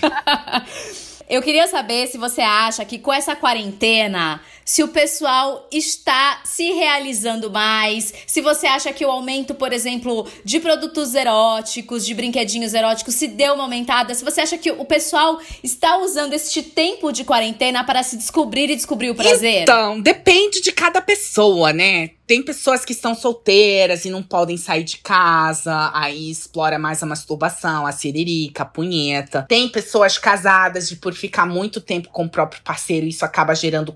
[1.28, 6.70] Eu queria saber se você acha que com essa quarentena se o pessoal está se
[6.70, 12.72] realizando mais, se você acha que o aumento, por exemplo, de produtos eróticos, de brinquedinhos
[12.72, 17.10] eróticos, se deu uma aumentada, se você acha que o pessoal está usando este tempo
[17.10, 19.62] de quarentena para se descobrir e descobrir o prazer.
[19.62, 22.10] Então, depende de cada pessoa, né?
[22.30, 27.06] Tem pessoas que estão solteiras e não podem sair de casa, aí explora mais a
[27.06, 29.44] masturbação, a siririca, a punheta.
[29.48, 33.92] Tem pessoas casadas e por ficar muito tempo com o próprio parceiro, isso acaba gerando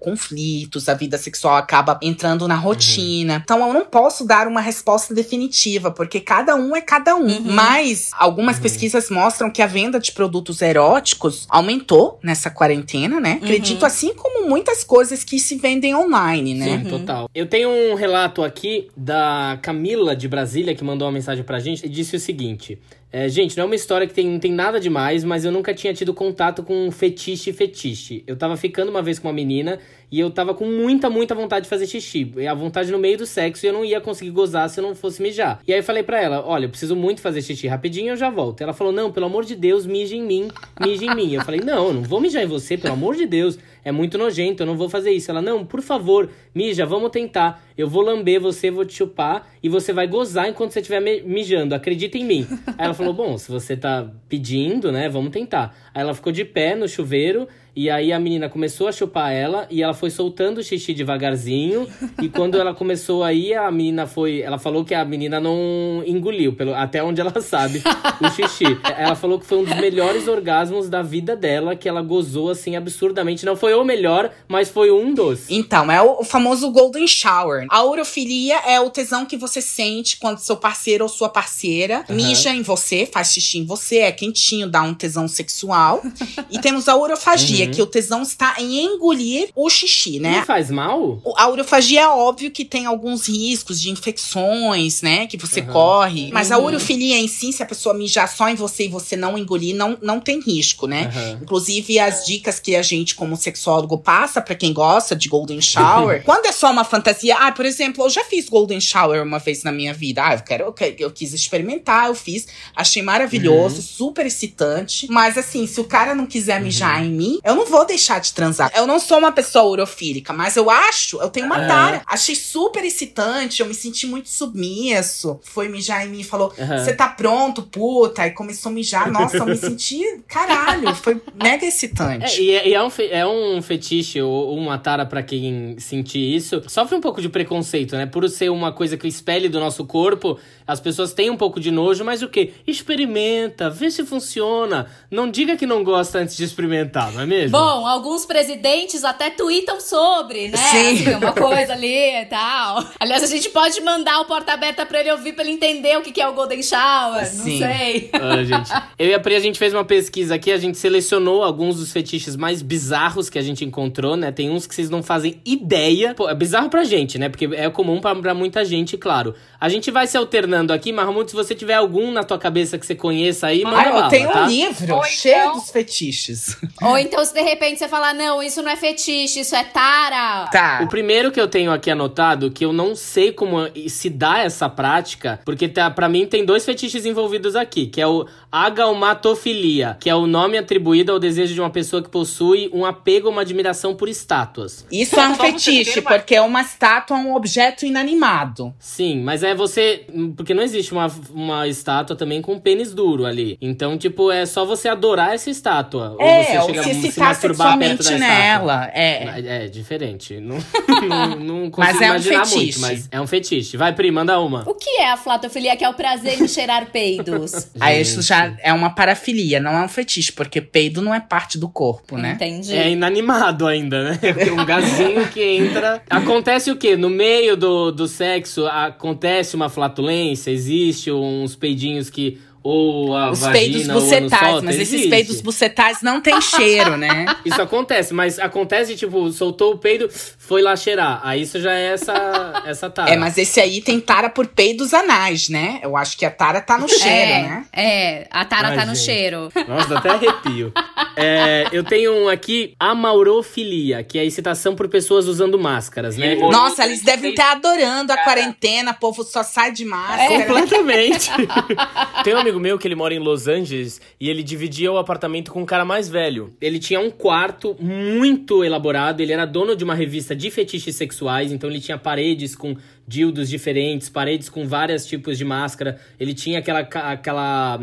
[0.64, 3.34] conflitos, a vida sexual acaba entrando na rotina.
[3.34, 3.40] Uhum.
[3.42, 7.26] Então eu não posso dar uma resposta definitiva, porque cada um é cada um.
[7.26, 7.52] Uhum.
[7.52, 8.62] Mas algumas uhum.
[8.62, 13.38] pesquisas mostram que a venda de produtos eróticos aumentou nessa quarentena, né?
[13.42, 13.86] Acredito uhum.
[13.86, 16.78] assim como muitas coisas que se vendem online, né?
[16.78, 17.28] Sim, total.
[17.34, 21.84] Eu tenho um relato aqui da Camila de Brasília, que mandou uma mensagem pra gente
[21.84, 22.78] e disse o seguinte:
[23.16, 25.72] é, gente, não é uma história que tem, não tem nada demais, mas eu nunca
[25.72, 28.24] tinha tido contato com fetiche fetiche.
[28.26, 29.78] Eu tava ficando uma vez com uma menina
[30.14, 32.32] e eu tava com muita, muita vontade de fazer xixi.
[32.48, 34.94] A vontade no meio do sexo e eu não ia conseguir gozar se eu não
[34.94, 35.60] fosse mijar.
[35.66, 38.30] E aí eu falei pra ela: olha, eu preciso muito fazer xixi rapidinho eu já
[38.30, 38.60] volto.
[38.60, 40.46] Ela falou: não, pelo amor de Deus, mije em mim,
[40.80, 41.34] mije em mim.
[41.34, 43.58] Eu falei: não, eu não vou mijar em você, pelo amor de Deus.
[43.84, 45.32] É muito nojento, eu não vou fazer isso.
[45.32, 47.60] Ela: não, por favor, mija, vamos tentar.
[47.76, 51.74] Eu vou lamber você, vou te chupar e você vai gozar enquanto você estiver mijando.
[51.74, 52.46] Acredita em mim.
[52.78, 55.76] Aí ela falou: bom, se você tá pedindo, né, vamos tentar.
[55.92, 59.66] Aí ela ficou de pé no chuveiro E aí a menina começou a chupar ela
[59.68, 61.88] e ela foi soltando o xixi devagarzinho.
[62.22, 64.40] e quando ela começou aí, a menina foi.
[64.40, 67.82] Ela falou que a menina não engoliu, pelo, até onde ela sabe,
[68.20, 68.64] o xixi.
[68.96, 72.76] Ela falou que foi um dos melhores orgasmos da vida dela, que ela gozou assim
[72.76, 73.44] absurdamente.
[73.44, 75.50] Não foi o melhor, mas foi um dos.
[75.50, 77.66] Então, é o famoso Golden Shower.
[77.70, 82.14] A urofilia é o tesão que você sente quando seu parceiro ou sua parceira uhum.
[82.14, 86.02] mija em você, faz xixi em você, é quentinho, dá um tesão sexual.
[86.50, 87.63] e temos a urofagia uhum.
[87.66, 90.38] Que o tesão está em engolir o xixi, né?
[90.38, 91.20] Não faz mal?
[91.36, 95.26] A urofagia é óbvio que tem alguns riscos de infecções, né?
[95.26, 95.66] Que você uhum.
[95.66, 96.30] corre.
[96.32, 96.66] Mas a uhum.
[96.66, 99.98] urofilia em si, se a pessoa mijar só em você e você não engolir, não,
[100.02, 101.10] não tem risco, né?
[101.14, 101.42] Uhum.
[101.42, 106.22] Inclusive, as dicas que a gente, como sexólogo, passa para quem gosta de Golden Shower.
[106.24, 109.62] quando é só uma fantasia, ah, por exemplo, eu já fiz Golden Shower uma vez
[109.62, 110.24] na minha vida.
[110.24, 113.82] Ah, eu quero, eu, eu quis experimentar, eu fiz, achei maravilhoso, uhum.
[113.82, 115.06] super excitante.
[115.10, 117.06] Mas assim, se o cara não quiser mijar uhum.
[117.06, 118.70] em mim, eu não vou deixar de transar.
[118.74, 121.68] Eu não sou uma pessoa urofílica, mas eu acho, eu tenho uma uhum.
[121.68, 122.02] tara.
[122.06, 125.38] Achei super excitante, eu me senti muito submisso.
[125.42, 128.26] Foi mijar em mim e falou: Você tá pronto, puta?
[128.26, 129.10] E começou a mijar.
[129.10, 132.40] Nossa, eu me senti, caralho, foi mega excitante.
[132.40, 136.34] É, e é, e é, um, é um fetiche ou uma tara para quem sentir
[136.34, 136.62] isso.
[136.68, 138.06] Sofre um pouco de preconceito, né?
[138.06, 141.70] Por ser uma coisa que espelhe do nosso corpo, as pessoas têm um pouco de
[141.70, 142.52] nojo, mas o que?
[142.66, 144.86] Experimenta, vê se funciona.
[145.10, 147.43] Não diga que não gosta antes de experimentar, não é mesmo?
[147.50, 150.56] Bom, alguns presidentes até tweetam sobre, né?
[150.56, 150.94] Sim.
[150.94, 152.84] Assim, uma coisa ali e tal.
[152.98, 156.02] Aliás, a gente pode mandar o porta aberta pra ele ouvir, pra ele entender o
[156.02, 157.26] que é o Golden Shower.
[157.26, 157.60] Sim.
[157.60, 158.10] Não sei.
[158.12, 161.42] Ah, gente, eu e a Pri, a gente fez uma pesquisa aqui, a gente selecionou
[161.42, 164.32] alguns dos fetiches mais bizarros que a gente encontrou, né?
[164.32, 166.14] Tem uns que vocês não fazem ideia.
[166.14, 167.28] Pô, é bizarro pra gente, né?
[167.28, 169.34] Porque é comum pra, pra muita gente, claro.
[169.60, 172.86] A gente vai se alternando aqui, Marmuto, se você tiver algum na tua cabeça que
[172.86, 174.44] você conheça aí, manda ah, bala, eu tenho tá?
[174.44, 175.54] um livro Ou cheio então...
[175.54, 176.56] dos fetiches.
[176.82, 180.48] Ou então, de repente você falar, não, isso não é fetiche, isso é tara.
[180.50, 180.80] Tá.
[180.82, 184.68] O primeiro que eu tenho aqui anotado, que eu não sei como se dá essa
[184.68, 190.08] prática, porque tá, para mim tem dois fetiches envolvidos aqui, que é o agalmatofilia, que
[190.08, 193.42] é o nome atribuído ao desejo de uma pessoa que possui um apego ou uma
[193.42, 194.86] admiração por estátuas.
[194.92, 198.72] Isso é um fetiche, porque uma estátua é um objeto inanimado.
[198.78, 200.06] Sim, mas é você.
[200.36, 203.58] Porque não existe uma, uma estátua também com pênis duro ali.
[203.60, 206.16] Então, tipo, é só você adorar essa estátua.
[206.20, 208.90] É, ou você chega ou se, se masturbar perto da nela.
[208.92, 209.64] É.
[209.64, 210.40] É diferente.
[210.40, 210.58] Não,
[211.08, 213.76] não, não consigo mas é imaginar um muito, mas é um fetiche.
[213.76, 214.68] Vai, Pri, manda uma.
[214.68, 215.76] O que é a flatofilia?
[215.76, 217.68] Que é o prazer em cheirar peidos.
[217.80, 221.58] Aí isso já é uma parafilia, não é um fetiche, porque peido não é parte
[221.58, 222.32] do corpo, né?
[222.32, 222.74] Entendi.
[222.74, 224.18] É inanimado ainda, né?
[224.52, 226.02] um gazinho que entra.
[226.08, 226.96] Acontece o quê?
[226.96, 233.40] No meio do, do sexo, acontece uma flatulência, existe uns peidinhos que ou a Os
[233.40, 234.96] vagina, peidos bucetais, mas existe.
[234.96, 237.26] esses peidos bucetais não tem cheiro, né?
[237.44, 241.20] Isso acontece, mas acontece, tipo, soltou o peido, foi lá cheirar.
[241.22, 243.10] Aí isso já é essa, essa tara.
[243.10, 245.80] É, mas esse aí tem tara por peidos anais, né?
[245.82, 247.66] Eu acho que a tara tá no cheiro, é, né?
[247.70, 249.52] É, a tara Ai, tá no cheiro.
[249.68, 250.72] Nossa, dá até arrepio.
[251.16, 256.36] é, eu tenho um aqui, amaurofilia, que é a excitação por pessoas usando máscaras, né?
[256.36, 260.32] Nossa, eles devem estar adorando a quarentena, o povo só sai de máscara.
[260.32, 260.42] É.
[260.44, 261.30] Completamente.
[262.24, 264.98] tem um amigo amigo meu que ele mora em Los Angeles e ele dividia o
[264.98, 266.54] apartamento com um cara mais velho.
[266.60, 271.52] Ele tinha um quarto muito elaborado, ele era dono de uma revista de fetiches sexuais,
[271.52, 275.98] então ele tinha paredes com dildos diferentes, paredes com vários tipos de máscara.
[276.18, 277.80] Ele tinha aquela aquela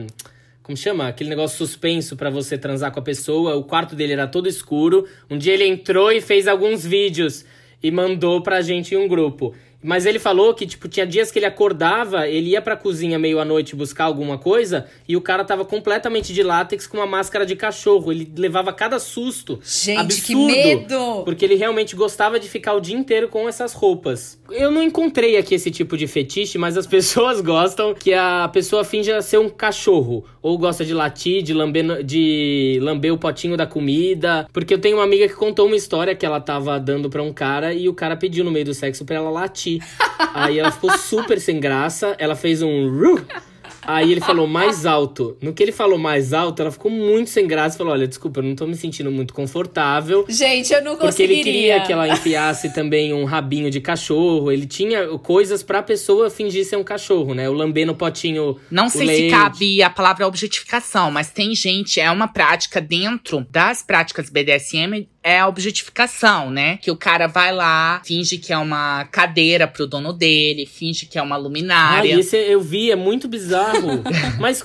[0.64, 1.08] como chama?
[1.08, 3.56] Aquele negócio suspenso para você transar com a pessoa.
[3.56, 5.06] O quarto dele era todo escuro.
[5.30, 7.44] Um dia ele entrou e fez alguns vídeos
[7.84, 9.54] e mandou pra gente em um grupo.
[9.84, 13.40] Mas ele falou que, tipo, tinha dias que ele acordava, ele ia pra cozinha meio
[13.40, 17.46] à noite buscar alguma coisa e o cara tava completamente de látex com uma máscara
[17.46, 18.12] de cachorro.
[18.12, 19.60] Ele levava cada susto.
[19.64, 21.24] Gente, absurdo, que medo!
[21.26, 24.40] Porque ele realmente gostava de ficar o dia inteiro com essas roupas.
[24.52, 28.84] Eu não encontrei aqui esse tipo de fetiche, mas as pessoas gostam que a pessoa
[28.84, 30.26] finja ser um cachorro.
[30.42, 34.48] Ou gosta de latir, de lamber, de lamber o potinho da comida.
[34.52, 37.34] Porque eu tenho uma amiga que contou uma história que ela tava dando pra um
[37.34, 39.71] cara e o cara pediu no meio do sexo pra ela latir.
[40.34, 43.26] Aí ela ficou super sem graça, ela fez um ru.
[43.84, 45.36] Aí ele falou mais alto.
[45.42, 47.78] No que ele falou mais alto, ela ficou muito sem graça.
[47.78, 50.26] Falou: Olha, desculpa, eu não tô me sentindo muito confortável.
[50.30, 51.38] Gente, eu não conseguiria.
[51.38, 54.52] Porque ele queria que ela enfiasse também um rabinho de cachorro.
[54.52, 57.50] Ele tinha coisas pra pessoa fingir ser um cachorro, né?
[57.50, 58.58] O lamber no potinho.
[58.70, 59.24] Não sei leite.
[59.24, 65.08] se cabe a palavra objetificação, mas tem gente, é uma prática dentro das práticas BDSM
[65.24, 66.78] é a objetificação, né?
[66.78, 71.18] Que o cara vai lá, finge que é uma cadeira pro dono dele, finge que
[71.18, 72.16] é uma luminária.
[72.16, 74.02] Ah, esse eu vi, é muito bizarro.
[74.40, 74.64] Mas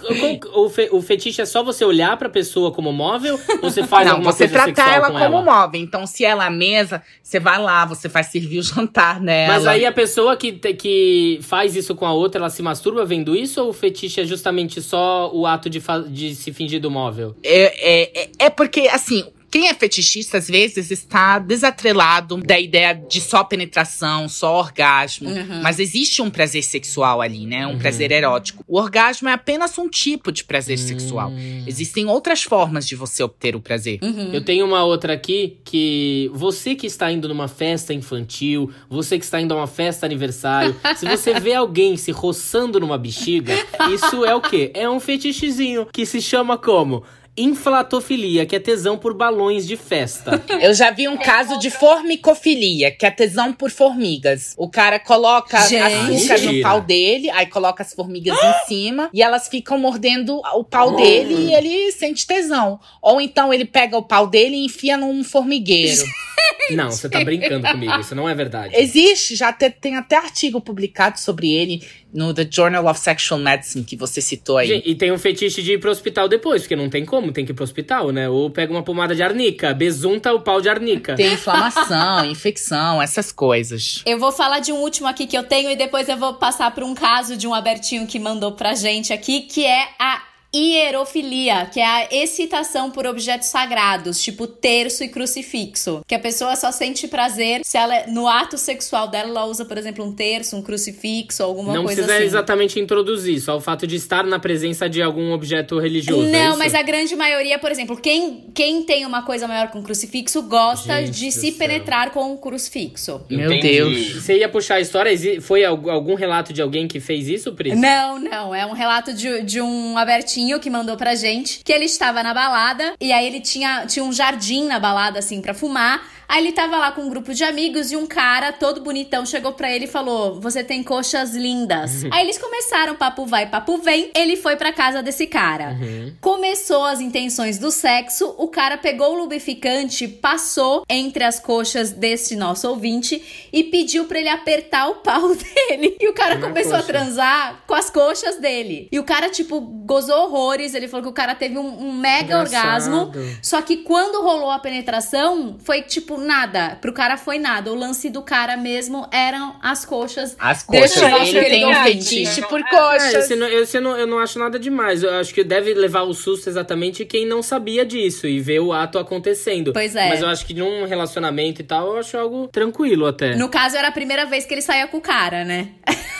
[0.55, 3.38] o, fe, o fetiche é só você olhar pra pessoa como móvel?
[3.62, 5.42] Ou você faz Não, alguma você coisa tratar ela com como ela?
[5.42, 5.81] móvel.
[5.81, 9.55] Então, se ela é mesa, você vai lá, você vai servir o jantar nela.
[9.55, 13.37] Mas aí a pessoa que, que faz isso com a outra, ela se masturba vendo
[13.37, 13.61] isso?
[13.62, 17.37] Ou o fetiche é justamente só o ato de, de se fingir do móvel?
[17.42, 22.92] É, é, é- é porque, assim, quem é fetichista, às vezes, está desatrelado da ideia
[22.94, 25.28] de só penetração, só orgasmo.
[25.28, 25.62] Uhum.
[25.62, 27.66] Mas existe um prazer sexual ali, né?
[27.66, 27.78] Um Uhum.
[27.78, 28.64] prazer erótico.
[28.66, 31.30] O orgasmo é apenas um tipo de prazer sexual.
[31.30, 31.64] Hum.
[31.66, 33.98] Existem outras formas de você obter o prazer.
[34.02, 34.32] Uhum.
[34.32, 39.24] Eu tenho uma outra aqui que você que está indo numa festa infantil, você que
[39.24, 43.54] está indo a uma festa aniversário, se você vê alguém se roçando numa bexiga,
[43.92, 44.70] isso é o quê?
[44.74, 47.02] É um fetichezinho que se chama como?
[47.37, 50.42] Inflatofilia, que é tesão por balões de festa.
[50.61, 54.55] Eu já vi um caso de formicofilia, que é tesão por formigas.
[54.57, 55.83] O cara coloca Gente.
[55.83, 60.64] açúcar no pau dele, aí coloca as formigas em cima e elas ficam mordendo o
[60.64, 62.81] pau dele e ele sente tesão.
[63.03, 66.03] Ou então ele pega o pau dele e enfia num formigueiro.
[66.70, 68.75] Não, você tá brincando comigo, isso não é verdade.
[68.77, 71.81] Existe, já te- tem até artigo publicado sobre ele
[72.16, 74.68] no The Journal of Sexual Medicine, que você citou aí.
[74.68, 77.44] Gente, E tem um fetiche de ir pro hospital depois, porque não tem como, tem
[77.44, 78.29] que ir pro hospital, né?
[78.29, 81.14] Ou pega uma pomada de arnica, besunta o pau de arnica.
[81.14, 84.02] Tem inflamação, infecção, essas coisas.
[84.07, 86.74] Eu vou falar de um último aqui que eu tenho e depois eu vou passar
[86.74, 90.22] por um caso de um abertinho que mandou pra gente aqui, que é a
[90.57, 96.03] hierofilia, que é a excitação por objetos sagrados, tipo terço e crucifixo.
[96.07, 99.77] Que a pessoa só sente prazer se ela, no ato sexual dela, ela usa, por
[99.79, 102.27] exemplo, um terço, um crucifixo, alguma Não coisa precisa assim.
[102.27, 106.27] exatamente introduzir, só o fato de estar na presença de algum objeto religioso.
[106.29, 106.59] é Não, isso?
[106.59, 110.97] mas a grande maioria, por exemplo, quem, quem tem uma coisa maior com crucifixo gosta
[111.05, 111.59] Gente de se céu.
[111.59, 113.21] penetrar com o crucifixo.
[113.29, 113.69] Meu Entendi.
[113.77, 114.12] Deus.
[114.25, 115.12] Você ia puxar a história?
[115.40, 117.75] Foi algu- algum relato de alguém que fez isso, Pri?
[117.75, 118.55] Não, não.
[118.55, 122.32] É um relato de, de um Abertinho que mandou pra gente que ele estava na
[122.32, 126.15] balada e aí ele tinha, tinha um jardim na balada, assim, pra fumar.
[126.28, 129.52] Aí ele tava lá com um grupo de amigos e um cara todo bonitão chegou
[129.52, 132.04] pra ele e falou: Você tem coxas lindas.
[132.10, 134.10] aí eles começaram, papo vai, papo vem.
[134.14, 135.76] Ele foi pra casa desse cara.
[136.20, 142.34] Começou as intenções do sexo, o cara pegou o lubrificante, passou entre as coxas desse
[142.36, 145.96] nosso ouvinte e pediu pra ele apertar o pau dele.
[146.00, 146.92] E o cara começou a coxa.
[146.92, 148.88] transar com as coxas dele.
[148.90, 150.74] E o cara, tipo, gozou horrores.
[150.74, 152.92] Ele falou que o cara teve um, um mega Engraçado.
[153.02, 153.12] orgasmo.
[153.42, 156.76] Só que quando rolou a penetração, foi tipo nada.
[156.81, 157.72] Pro cara foi nada.
[157.72, 160.37] O lance do cara mesmo eram as coxas.
[160.38, 160.96] As coxas.
[161.02, 163.31] eu Ele tem um fetiche por É, coxas.
[163.31, 165.02] não- esse não- eu não acho nada demais.
[165.02, 168.72] Eu acho que deve levar o susto exatamente quem não sabia disso e vê o
[168.72, 169.72] ato acontecendo.
[169.72, 170.09] Pois é.
[170.09, 173.35] Mas eu acho que num relacionamento e tal, eu acho algo tranquilo até.
[173.37, 175.68] No caso, era a primeira vez que ele saía com o cara, né?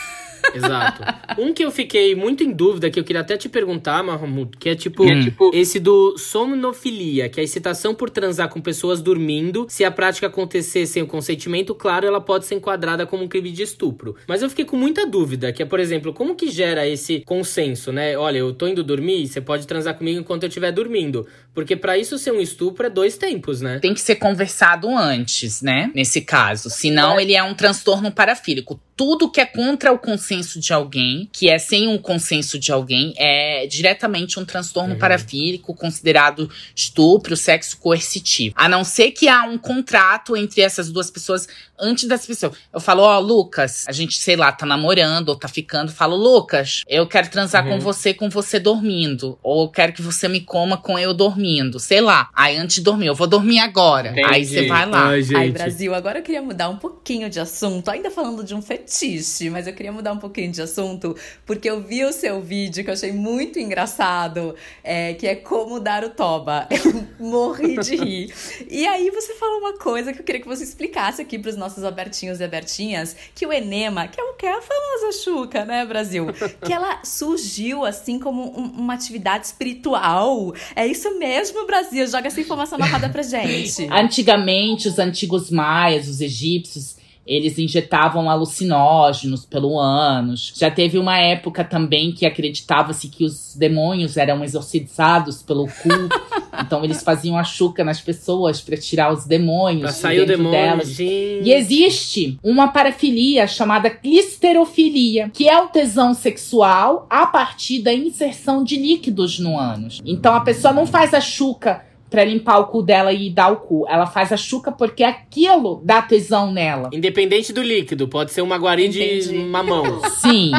[0.53, 1.03] Exato.
[1.37, 4.69] Um que eu fiquei muito em dúvida, que eu queria até te perguntar, Mahmoud, que
[4.69, 9.01] é tipo, é tipo- esse do somnofilia, que é a excitação por transar com pessoas
[9.01, 9.65] dormindo.
[9.69, 13.51] Se a prática acontecer sem o consentimento, claro, ela pode ser enquadrada como um crime
[13.51, 14.15] de estupro.
[14.27, 17.91] Mas eu fiquei com muita dúvida, que é, por exemplo, como que gera esse consenso,
[17.91, 18.17] né?
[18.17, 21.27] Olha, eu tô indo dormir, você pode transar comigo enquanto eu estiver dormindo.
[21.53, 23.79] Porque pra isso ser um estupro é dois tempos, né?
[23.79, 25.91] Tem que ser conversado antes, né?
[25.95, 26.69] Nesse caso.
[26.69, 28.79] Senão, ele é um transtorno parafílico.
[28.95, 33.13] Tudo que é contra o consenso de alguém, que é sem um consenso de alguém,
[33.17, 34.99] é diretamente um transtorno Uhum.
[34.99, 38.53] parafílico, considerado estupro, sexo coercitivo.
[38.57, 41.47] A não ser que há um contrato entre essas duas pessoas
[41.79, 42.53] antes das pessoas.
[42.73, 45.91] Eu falo, ó, Lucas, a gente, sei lá, tá namorando ou tá ficando.
[45.91, 47.73] Falo, Lucas, eu quero transar Uhum.
[47.73, 49.37] com você com você dormindo.
[49.43, 51.79] Ou eu quero que você me coma com eu dormindo.
[51.79, 52.29] Sei lá.
[52.33, 54.09] Aí antes de dormir, eu vou dormir agora.
[54.09, 54.27] Entendi.
[54.27, 55.07] Aí você vai lá.
[55.09, 55.21] Ai.
[55.35, 59.49] Ai, Brasil, agora eu queria mudar um pouquinho de assunto, ainda falando de um fetiche,
[59.49, 62.89] mas eu queria mudar um pouquinho de assunto, porque eu vi o seu vídeo que
[62.89, 66.67] eu achei muito engraçado, é, que é como dar o toba.
[67.19, 68.33] Eu morri de rir.
[68.69, 71.57] E aí você falou uma coisa que eu queria que você explicasse aqui para os
[71.57, 75.65] nossos abertinhos e abertinhas, que o enema, que é o que é a famosa chuca,
[75.65, 76.27] né, Brasil?
[76.63, 80.53] Que ela surgiu assim como um- uma atividade espiritual.
[80.75, 82.05] É isso mesmo, Brasil.
[82.07, 83.87] Joga essa informação na roda pra gente.
[83.91, 90.53] Antigamente, os antigos maias, os egípcios, eles injetavam alucinógenos pelo ânus.
[90.55, 95.89] Já teve uma época também que acreditava-se que os demônios eram exorcizados pelo cu.
[96.65, 100.25] então eles faziam a chuca nas pessoas para tirar os demônios Pra de sair o
[100.25, 100.87] demônio, delas.
[100.87, 101.43] gente.
[101.43, 108.63] E existe uma parafilia chamada clisterofilia, que é o tesão sexual a partir da inserção
[108.63, 110.01] de líquidos no ânus.
[110.05, 113.57] Então a pessoa não faz a chuca pra limpar o cu dela e dar o
[113.57, 113.85] cu.
[113.87, 116.89] Ela faz a chuca porque aquilo dá tesão nela.
[116.93, 120.01] Independente do líquido, pode ser uma guari de mamão.
[120.21, 120.51] Sim.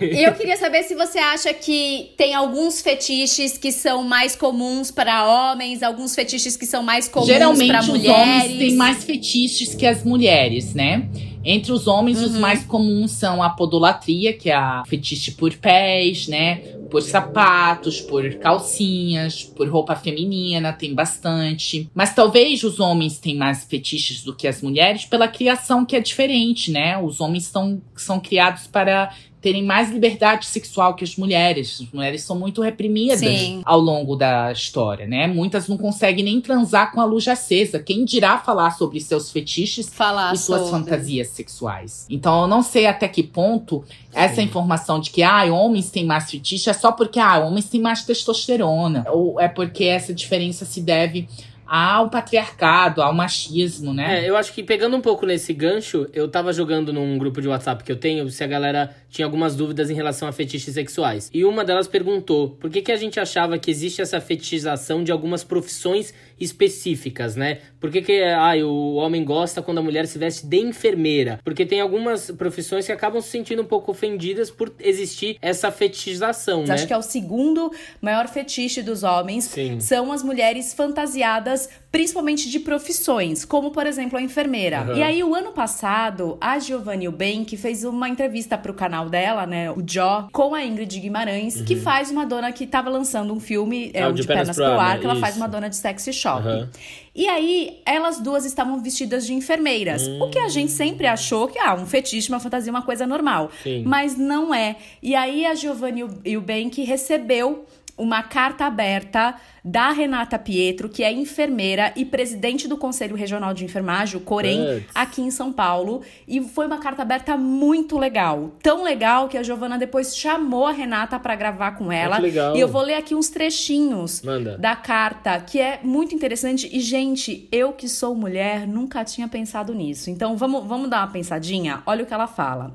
[0.00, 4.90] E eu queria saber se você acha que tem alguns fetiches que são mais comuns
[4.90, 8.02] para homens, alguns fetiches que são mais comuns para mulheres.
[8.02, 11.08] Geralmente os homens têm mais fetiches que as mulheres, né?
[11.48, 12.26] Entre os homens, uhum.
[12.26, 16.56] os mais comuns são a podolatria, que é a fetiche por pés, né?
[16.90, 21.88] Por sapatos, por calcinhas, por roupa feminina, tem bastante.
[21.94, 26.00] Mas talvez os homens tenham mais fetiches do que as mulheres pela criação que é
[26.00, 26.98] diferente, né?
[26.98, 29.14] Os homens são, são criados para
[29.46, 31.78] terem mais liberdade sexual que as mulheres.
[31.80, 33.62] As mulheres são muito reprimidas Sim.
[33.64, 35.28] ao longo da história, né?
[35.28, 37.78] Muitas não conseguem nem transar com a luz acesa.
[37.78, 40.84] Quem dirá falar sobre seus fetiches falar e suas sobre.
[40.84, 42.08] fantasias sexuais?
[42.10, 46.28] Então, eu não sei até que ponto essa informação de que ah, homens têm mais
[46.28, 49.06] fetiche é só porque ah, homens têm mais testosterona.
[49.12, 51.28] Ou é porque essa diferença se deve
[51.66, 54.24] ao patriarcado, ao machismo, né?
[54.24, 57.48] É, eu acho que pegando um pouco nesse gancho, eu tava jogando num grupo de
[57.48, 61.30] WhatsApp que eu tenho, se a galera tinha algumas dúvidas em relação a fetiches sexuais.
[61.32, 65.10] E uma delas perguntou por que, que a gente achava que existe essa fetichização de
[65.10, 67.58] algumas profissões específicas, né?
[67.80, 71.40] Por que, que ah, o homem gosta quando a mulher se veste de enfermeira?
[71.42, 76.64] Porque tem algumas profissões que acabam se sentindo um pouco ofendidas por existir essa fetichização,
[76.64, 76.74] né?
[76.74, 79.44] Acho que é o segundo maior fetiche dos homens.
[79.44, 79.80] Sim.
[79.80, 81.55] São as mulheres fantasiadas
[81.90, 84.82] principalmente de profissões, como por exemplo a enfermeira.
[84.82, 84.96] Uhum.
[84.96, 89.70] E aí, o ano passado, a Giovanni Bank fez uma entrevista pro canal dela, né,
[89.70, 91.64] o Jó, com a Ingrid Guimarães, uhum.
[91.64, 94.56] que faz uma dona que tava lançando um filme, é, ah, de, de Pernas, Pernas
[94.56, 95.00] pro Ar, né?
[95.00, 95.22] que ela Isso.
[95.22, 96.46] faz uma dona de sexy shop.
[96.46, 96.68] Uhum.
[97.14, 100.06] E aí, elas duas estavam vestidas de enfermeiras.
[100.06, 100.20] Hum.
[100.20, 103.50] O que a gente sempre achou que, ah, um fetiche, uma fantasia, uma coisa normal.
[103.62, 103.84] Sim.
[103.86, 104.76] Mas não é.
[105.02, 107.64] E aí, a Giovanni Bank recebeu
[107.96, 109.34] uma carta aberta
[109.66, 114.86] da Renata Pietro, que é enfermeira e presidente do Conselho Regional de Enfermagem, o Corém,
[114.94, 116.02] aqui em São Paulo.
[116.28, 118.52] E foi uma carta aberta muito legal.
[118.62, 122.18] Tão legal que a Giovana depois chamou a Renata para gravar com ela.
[122.18, 122.56] legal.
[122.56, 124.56] E eu vou ler aqui uns trechinhos Manda.
[124.56, 126.70] da carta, que é muito interessante.
[126.72, 130.10] E, gente, eu que sou mulher, nunca tinha pensado nisso.
[130.10, 131.82] Então, vamos, vamos dar uma pensadinha?
[131.84, 132.72] Olha o que ela fala.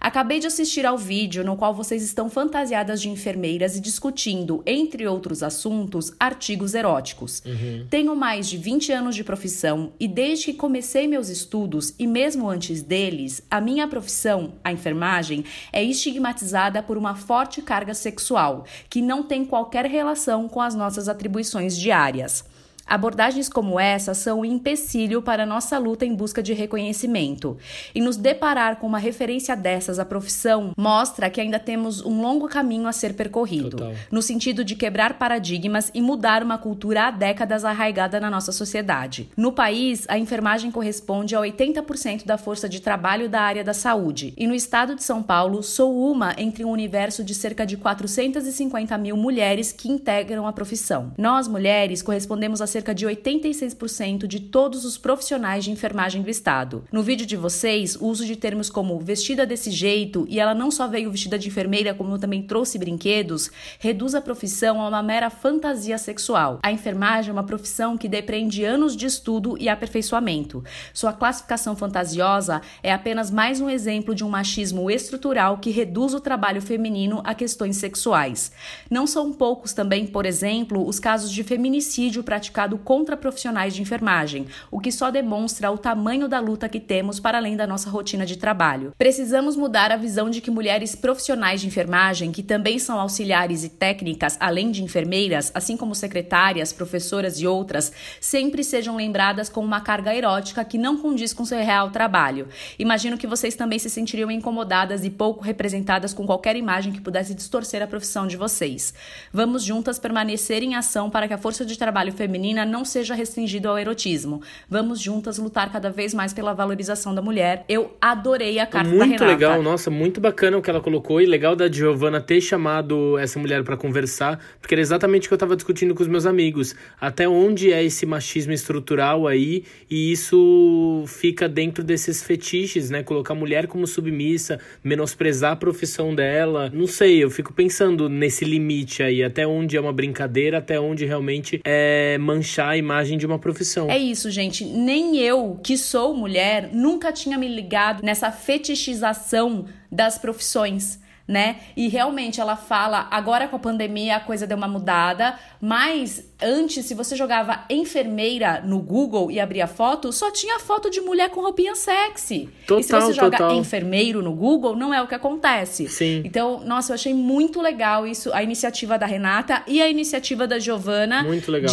[0.00, 5.06] Acabei de assistir ao vídeo no qual vocês estão fantasiadas de enfermeiras e discutindo, entre
[5.06, 7.42] outros assuntos, artigos eróticos.
[7.44, 7.86] Uhum.
[7.90, 12.48] Tenho mais de 20 anos de profissão e desde que comecei meus estudos e mesmo
[12.48, 19.02] antes deles, a minha profissão, a enfermagem, é estigmatizada por uma forte carga sexual, que
[19.02, 22.44] não tem qualquer relação com as nossas atribuições diárias.
[22.90, 27.56] Abordagens como essa são um empecilho para nossa luta em busca de reconhecimento.
[27.94, 32.48] E nos deparar com uma referência dessas à profissão mostra que ainda temos um longo
[32.48, 33.92] caminho a ser percorrido, Total.
[34.10, 39.30] no sentido de quebrar paradigmas e mudar uma cultura há décadas arraigada na nossa sociedade.
[39.36, 44.34] No país, a enfermagem corresponde a 80% da força de trabalho da área da saúde,
[44.36, 48.98] e no estado de São Paulo, sou uma entre um universo de cerca de 450
[48.98, 51.12] mil mulheres que integram a profissão.
[51.16, 56.30] Nós, mulheres, correspondemos a cerca cerca de 86% de todos os profissionais de enfermagem do
[56.30, 56.82] estado.
[56.90, 60.70] No vídeo de vocês, o uso de termos como vestida desse jeito e ela não
[60.70, 65.28] só veio vestida de enfermeira, como também trouxe brinquedos, reduz a profissão a uma mera
[65.28, 66.58] fantasia sexual.
[66.62, 70.64] A enfermagem é uma profissão que depreende anos de estudo e aperfeiçoamento.
[70.94, 76.20] Sua classificação fantasiosa é apenas mais um exemplo de um machismo estrutural que reduz o
[76.20, 78.50] trabalho feminino a questões sexuais.
[78.90, 84.46] Não são poucos também, por exemplo, os casos de feminicídio praticado contra profissionais de enfermagem,
[84.70, 88.26] o que só demonstra o tamanho da luta que temos para além da nossa rotina
[88.26, 88.92] de trabalho.
[88.98, 93.68] Precisamos mudar a visão de que mulheres profissionais de enfermagem, que também são auxiliares e
[93.68, 99.80] técnicas, além de enfermeiras, assim como secretárias, professoras e outras, sempre sejam lembradas com uma
[99.80, 102.48] carga erótica que não condiz com seu real trabalho.
[102.78, 107.34] Imagino que vocês também se sentiriam incomodadas e pouco representadas com qualquer imagem que pudesse
[107.34, 108.92] distorcer a profissão de vocês.
[109.32, 113.14] Vamos juntas permanecer em ação para que a força de trabalho feminina feminina não seja
[113.14, 114.42] restringido ao erotismo.
[114.68, 117.64] Vamos juntas lutar cada vez mais pela valorização da mulher.
[117.68, 119.24] Eu adorei a carta muito da Renata.
[119.24, 123.16] Muito legal, nossa, muito bacana o que ela colocou e legal da Giovanna ter chamado
[123.18, 126.26] essa mulher para conversar, porque era exatamente o que eu tava discutindo com os meus
[126.26, 126.74] amigos.
[127.00, 133.02] Até onde é esse machismo estrutural aí e isso fica dentro desses fetiches, né?
[133.02, 136.70] Colocar a mulher como submissa, menosprezar a profissão dela.
[136.72, 141.04] Não sei, eu fico pensando nesse limite aí, até onde é uma brincadeira, até onde
[141.04, 143.90] realmente é manchar manchar a imagem de uma profissão.
[143.90, 144.64] É isso, gente.
[144.64, 151.60] Nem eu, que sou mulher, nunca tinha me ligado nessa fetichização das profissões né?
[151.76, 156.86] E realmente ela fala, agora com a pandemia a coisa deu uma mudada, mas Antes,
[156.86, 161.40] se você jogava enfermeira no Google e abria foto, só tinha foto de mulher com
[161.40, 162.48] roupinha sexy.
[162.66, 163.56] Total, e se você joga total.
[163.56, 165.88] enfermeiro no Google, não é o que acontece.
[165.88, 166.22] Sim.
[166.24, 170.58] Então, nossa, eu achei muito legal isso, a iniciativa da Renata e a iniciativa da
[170.58, 171.24] Giovana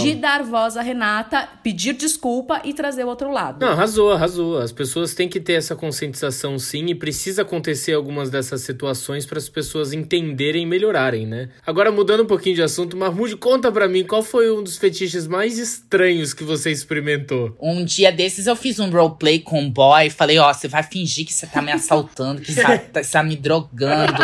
[0.02, 3.66] de dar voz à Renata, pedir desculpa e trazer o outro lado.
[3.66, 4.58] Não, arrasou, arrasou.
[4.58, 9.38] As pessoas têm que ter essa conscientização sim e precisa acontecer algumas dessas situações para
[9.38, 11.50] as pessoas entenderem e melhorarem, né?
[11.66, 15.28] Agora mudando um pouquinho de assunto, Mahmoud, conta para mim qual foi um dos fetiches
[15.28, 17.56] mais estranhos que você experimentou.
[17.62, 20.84] Um dia desses eu fiz um roleplay com um boy, falei, ó, oh, você vai
[20.84, 24.24] fingir que você tá me assaltando, que você tá, tá me drogando,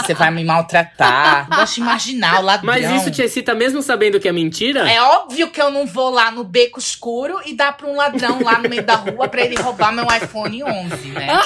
[0.00, 1.48] que você vai me maltratar.
[1.48, 2.66] Gosto de imaginar o ladrão.
[2.66, 4.90] Mas isso te excita mesmo sabendo que é mentira?
[4.90, 8.42] É óbvio que eu não vou lá no beco escuro e dar pra um ladrão
[8.42, 11.40] lá no meio da rua pra ele roubar meu iPhone 11, né?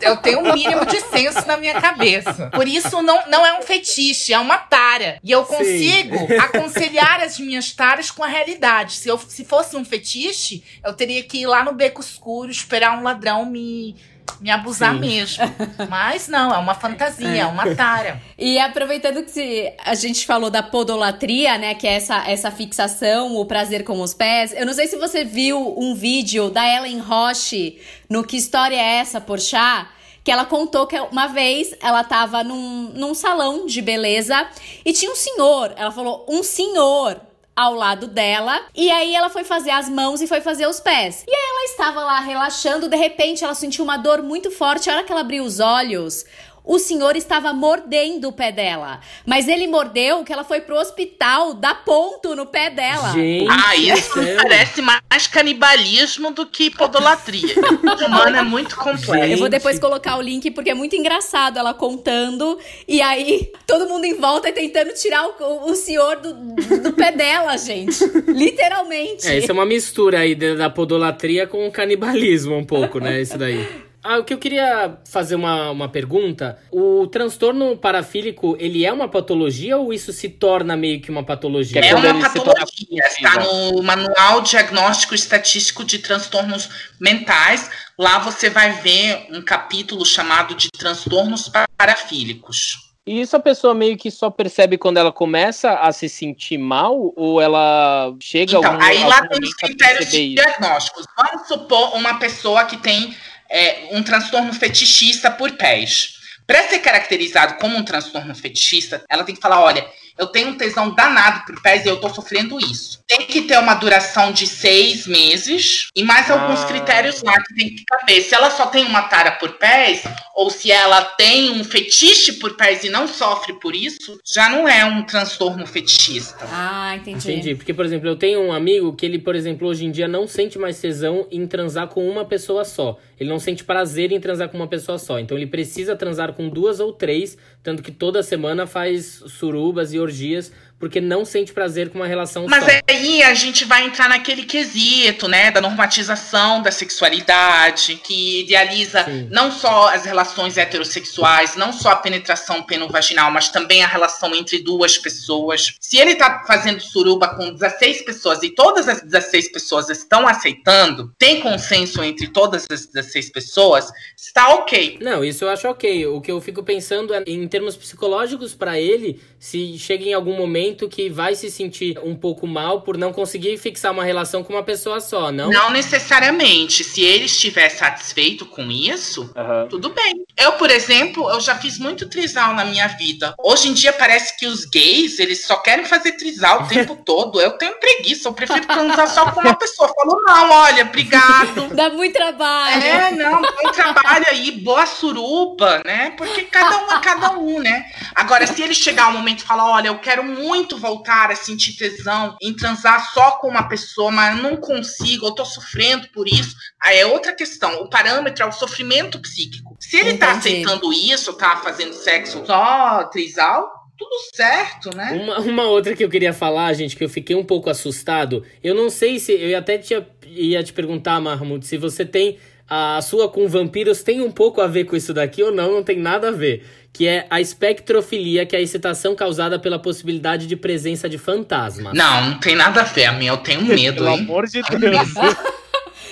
[0.00, 2.50] Eu tenho um mínimo de senso na minha cabeça.
[2.50, 5.18] Por isso não, não é um fetiche, é uma tara.
[5.22, 6.36] E eu consigo Sim.
[6.38, 8.94] aconselhar as minhas taras com a realidade.
[8.94, 12.98] Se, eu, se fosse um fetiche, eu teria que ir lá no beco escuro, esperar
[12.98, 13.96] um ladrão me
[14.40, 15.00] me abusar Sim.
[15.00, 15.44] mesmo.
[15.88, 18.20] Mas não, é uma fantasia, é, uma tara.
[18.38, 23.46] E aproveitando que a gente falou da podolatria, né, que é essa, essa fixação, o
[23.46, 27.80] prazer com os pés, eu não sei se você viu um vídeo da Ellen Roche
[28.10, 29.88] no Que História é Essa, Porchat?
[30.22, 34.48] que ela contou que uma vez ela tava num, num salão de beleza
[34.84, 35.72] e tinha um senhor.
[35.76, 37.20] Ela falou, um senhor
[37.56, 38.60] ao lado dela.
[38.74, 41.24] E aí ela foi fazer as mãos e foi fazer os pés.
[41.26, 44.90] E aí ela estava lá relaxando, de repente ela sentiu uma dor muito forte.
[44.90, 46.26] A hora que ela abriu os olhos,
[46.66, 49.00] o senhor estava mordendo o pé dela.
[49.24, 53.12] Mas ele mordeu que ela foi pro hospital dar ponto no pé dela.
[53.12, 57.54] Gente, ah, isso é parece mais canibalismo do que podolatria.
[57.56, 59.14] o humano é muito complexo.
[59.14, 62.58] Eu vou depois colocar o link porque é muito engraçado ela contando.
[62.88, 66.34] E aí todo mundo em volta tentando tirar o, o senhor do,
[66.80, 68.04] do pé dela, gente.
[68.26, 69.28] Literalmente.
[69.28, 73.20] É, isso é uma mistura aí da podolatria com o canibalismo um pouco, né?
[73.20, 73.86] Isso daí.
[74.08, 76.56] Ah, o que eu queria fazer uma, uma pergunta.
[76.70, 81.80] O transtorno parafílico, ele é uma patologia ou isso se torna meio que uma patologia?
[81.80, 83.04] É uma patologia.
[83.04, 86.68] Está no Manual Diagnóstico Estatístico de Transtornos
[87.00, 87.68] Mentais.
[87.98, 92.86] Lá você vai ver um capítulo chamado de transtornos parafílicos.
[93.04, 97.12] E isso a pessoa meio que só percebe quando ela começa a se sentir mal
[97.16, 101.06] ou ela chega então, algum, aí lá tem os critérios diagnósticos.
[101.16, 103.14] Vamos supor uma pessoa que tem
[103.50, 106.16] é, um transtorno fetichista por pés.
[106.46, 109.84] Para ser caracterizado como um transtorno fetichista, ela tem que falar: olha,
[110.18, 113.00] eu tenho um tesão danado por pés e eu tô sofrendo isso.
[113.06, 116.66] Tem que ter uma duração de seis meses e mais alguns ah.
[116.66, 118.22] critérios lá que tem que caber.
[118.22, 122.56] Se ela só tem uma tara por pés, ou se ela tem um fetiche por
[122.56, 126.46] pés e não sofre por isso, já não é um transtorno fetichista.
[126.50, 127.32] Ah, entendi.
[127.32, 127.54] Entendi.
[127.54, 130.26] Porque, por exemplo, eu tenho um amigo que ele, por exemplo, hoje em dia não
[130.26, 132.98] sente mais tesão em transar com uma pessoa só.
[133.18, 135.18] Ele não sente prazer em transar com uma pessoa só.
[135.18, 139.98] Então ele precisa transar com duas ou três, tanto que toda semana faz surubas e
[139.98, 142.70] orgias porque não sente prazer com uma relação Mas só.
[142.88, 149.28] aí a gente vai entrar naquele quesito, né, da normatização da sexualidade, que idealiza Sim.
[149.30, 154.58] não só as relações heterossexuais, não só a penetração penovaginal, mas também a relação entre
[154.58, 155.74] duas pessoas.
[155.80, 161.12] Se ele tá fazendo suruba com 16 pessoas e todas as 16 pessoas estão aceitando,
[161.18, 164.98] tem consenso entre todas as 16 pessoas, está ok.
[165.00, 166.06] Não, isso eu acho ok.
[166.06, 170.36] O que eu fico pensando é em termos psicológicos para ele, se chega em algum
[170.36, 174.54] momento que vai se sentir um pouco mal por não conseguir fixar uma relação com
[174.54, 175.50] uma pessoa só, não?
[175.50, 176.82] Não necessariamente.
[176.82, 179.68] Se ele estiver satisfeito com isso, uhum.
[179.68, 180.24] tudo bem.
[180.36, 183.34] Eu, por exemplo, eu já fiz muito trisal na minha vida.
[183.38, 187.40] Hoje em dia parece que os gays, eles só querem fazer trisal o tempo todo.
[187.40, 189.92] Eu tenho preguiça, eu prefiro transar só com uma pessoa.
[189.94, 191.68] Falou, não, olha, obrigado.
[191.76, 192.82] Dá muito trabalho.
[192.82, 196.14] É, não, muito trabalho aí, boa suruba, né?
[196.16, 197.84] Porque cada um é cada um, né?
[198.14, 201.76] Agora, se ele chegar um momento momento fala: olha, eu quero muito voltar a sentir
[201.76, 206.54] tesão em transar só com uma pessoa, mas não consigo, eu tô sofrendo por isso.
[206.82, 207.82] Aí é outra questão.
[207.82, 209.76] O parâmetro é o sofrimento psíquico.
[209.80, 210.64] Se ele tá Entendi.
[210.64, 215.12] tá aceitando isso, tá fazendo sexo só trisal, tudo certo, né?
[215.12, 218.44] Uma, uma, outra que eu queria falar, gente, que eu fiquei um pouco assustado.
[218.62, 219.32] Eu não sei se.
[219.32, 222.38] Eu até tinha, ia te perguntar, Mahmoud, se você tem.
[222.68, 225.84] A sua com vampiros tem um pouco a ver com isso daqui ou não, não
[225.84, 226.64] tem nada a ver
[226.96, 231.92] que é a espectrofilia, que é a excitação causada pela possibilidade de presença de fantasmas.
[231.92, 234.20] Não, não tem nada a ver, a minha eu tenho medo, Pelo hein?
[234.20, 235.08] amor de Deus.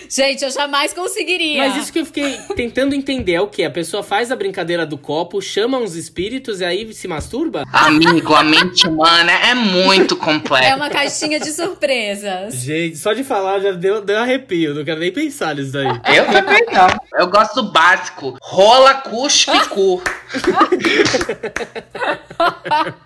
[0.09, 1.69] Gente, eu jamais conseguiria.
[1.69, 3.65] Mas isso que eu fiquei tentando entender é o que?
[3.65, 7.65] A pessoa faz a brincadeira do copo, chama uns espíritos e aí se masturba?
[7.73, 10.69] Amigo, a mente humana é muito complexa.
[10.71, 12.55] É uma caixinha de surpresas.
[12.55, 14.75] Gente, só de falar já deu, deu arrepio.
[14.75, 15.87] Não quero nem pensar nisso daí.
[16.15, 16.89] Eu também não.
[17.19, 18.37] Eu gosto do básico.
[18.43, 20.03] Rola, cuspe, cu.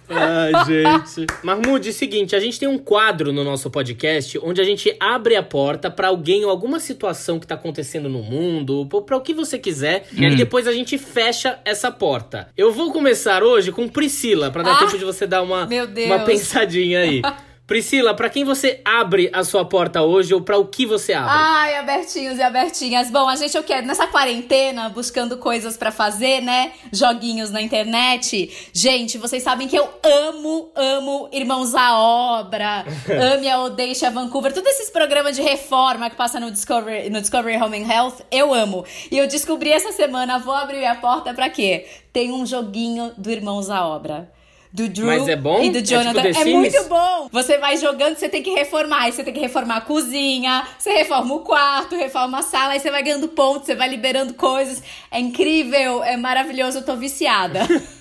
[0.09, 1.27] Ai, gente.
[1.43, 4.95] Mahmoud, é o seguinte, a gente tem um quadro no nosso podcast onde a gente
[4.99, 9.21] abre a porta para alguém ou alguma situação que tá acontecendo no mundo, para o
[9.21, 10.23] que você quiser, hum.
[10.23, 12.49] e depois a gente fecha essa porta.
[12.57, 15.69] Eu vou começar hoje com Priscila, para dar ah, tempo de você dar uma,
[16.07, 17.23] uma pensadinha aí.
[17.69, 21.31] Priscila, para quem você abre a sua porta hoje ou para o que você abre?
[21.31, 23.11] Ai, abertinhos e abertinhas.
[23.11, 23.83] Bom, a gente o quê?
[23.83, 26.73] Nessa quarentena, buscando coisas para fazer, né?
[26.91, 28.71] Joguinhos na internet.
[28.73, 32.87] Gente, vocês sabem que eu amo, amo Irmãos à Obra,
[33.35, 37.63] Ame a Odeixa Vancouver, todos esses programas de reforma que passa no Discovery, no Discovery
[37.63, 38.83] Home and Health, eu amo.
[39.11, 41.87] E eu descobri essa semana, vou abrir minha porta para quê?
[42.15, 44.38] Tem um joguinho do Irmãos à Obra
[44.73, 45.63] do Drew Mas é bom?
[45.63, 46.21] e do Jonathan.
[46.21, 47.29] É, tipo é muito bom.
[47.33, 49.03] Você vai jogando, você tem que reformar.
[49.03, 52.81] Aí você tem que reformar a cozinha, você reforma o quarto, reforma a sala, aí
[52.81, 54.83] você vai ganhando pontos, você vai liberando coisas.
[55.11, 57.61] É incrível, é maravilhoso, eu tô viciada.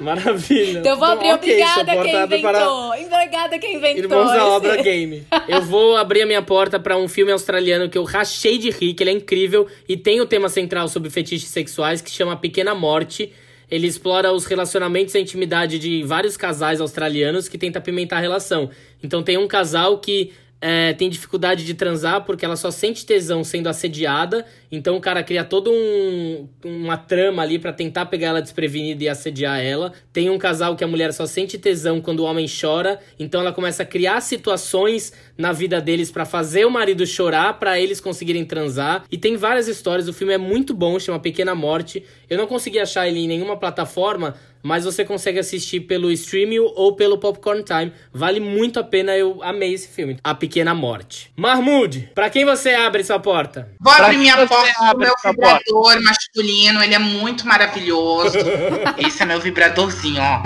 [0.00, 0.80] Maravilha.
[0.80, 2.40] Então eu vou abrir okay, obrigada quem inventou.
[2.40, 2.70] Para...
[3.16, 4.04] Obrigada quem inventou.
[4.04, 5.26] Irmãos da obra game.
[5.48, 8.94] Eu vou abrir a minha porta para um filme australiano que eu rachei de rir,
[8.94, 12.74] que ele é incrível e tem o tema central sobre fetiches sexuais que chama Pequena
[12.74, 13.32] Morte.
[13.70, 18.20] Ele explora os relacionamentos e a intimidade de vários casais australianos que tenta apimentar a
[18.20, 18.70] relação.
[19.02, 23.44] Então tem um casal que é, tem dificuldade de transar porque ela só sente tesão
[23.44, 24.44] sendo assediada.
[24.70, 29.08] Então o cara cria todo um, uma trama ali para tentar pegar ela desprevenida e
[29.08, 29.92] assediar ela.
[30.12, 33.00] Tem um casal que a mulher só sente tesão quando o homem chora.
[33.18, 37.80] Então ela começa a criar situações na vida deles para fazer o marido chorar para
[37.80, 39.04] eles conseguirem transar.
[39.10, 40.08] E tem várias histórias.
[40.08, 42.04] O filme é muito bom, chama Pequena Morte.
[42.28, 46.94] Eu não consegui achar ele em nenhuma plataforma, mas você consegue assistir pelo streaming ou
[46.94, 47.92] pelo Popcorn Time.
[48.12, 50.18] Vale muito a pena, eu amei esse filme.
[50.22, 51.30] A Pequena Morte.
[51.36, 53.70] Mahmoud, para quem você abre sua porta?
[53.80, 56.00] Vou abrir minha porta pro meu vibrador porta.
[56.00, 58.38] masculino, ele é muito maravilhoso.
[58.98, 60.42] esse é meu vibradorzinho, ó.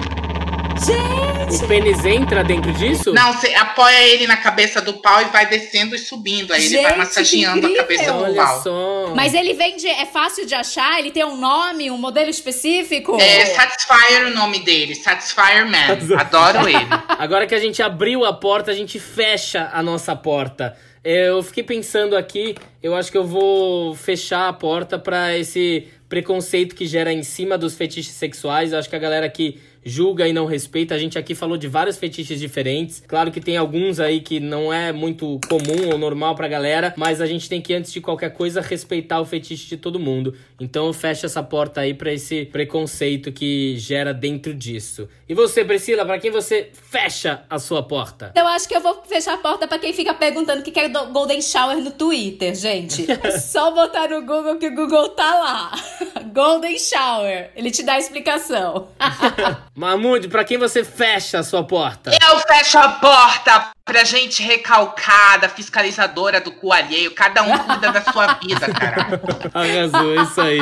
[0.85, 1.65] Gente!
[1.65, 3.13] O pênis entra dentro disso?
[3.13, 6.53] Não, você apoia ele na cabeça do pau e vai descendo e subindo.
[6.53, 8.63] Aí Gente, ele vai massageando a cabeça do Olha pau.
[8.63, 9.13] Só.
[9.15, 9.87] Mas ele vende.
[9.87, 10.99] É fácil de achar?
[10.99, 13.17] Ele tem um nome, um modelo específico?
[13.21, 14.95] É Satisfyer o nome dele.
[14.95, 16.19] Satisfyer Man.
[16.19, 16.89] Adoro ele.
[17.19, 20.77] Agora que a gente abriu a porta, a gente fecha a nossa porta.
[21.05, 26.77] Eu fiquei pensando aqui, eu acho que eu vou fechar a porta para esse preconceito
[26.77, 28.73] que gera em cima dos fetiches sexuais.
[28.73, 30.95] Eu acho que a galera que julga e não respeita.
[30.95, 33.03] A gente aqui falou de vários fetiches diferentes.
[33.07, 37.21] Claro que tem alguns aí que não é muito comum ou normal pra galera, mas
[37.21, 40.35] a gente tem que, antes de qualquer coisa, respeitar o fetiche de todo mundo.
[40.61, 45.09] Então fecha essa porta aí pra esse preconceito que gera dentro disso.
[45.29, 48.33] E você, Priscila, para quem você fecha a sua porta?
[48.37, 50.89] Eu acho que eu vou fechar a porta para quem fica perguntando o que é
[50.89, 53.07] Golden Shower no Twitter, gente.
[53.11, 55.73] É só botar no Google que o Google tá lá.
[56.33, 57.51] Golden Shower.
[57.57, 58.89] Ele te dá a explicação.
[59.75, 62.11] Mahmoud, pra quem você fecha a sua porta?
[62.11, 67.11] Eu fecho a porta pra gente recalcada, fiscalizadora do cu alheio.
[67.15, 69.21] Cada um cuida da sua vida, cara.
[69.53, 70.61] Arrasou, é isso aí.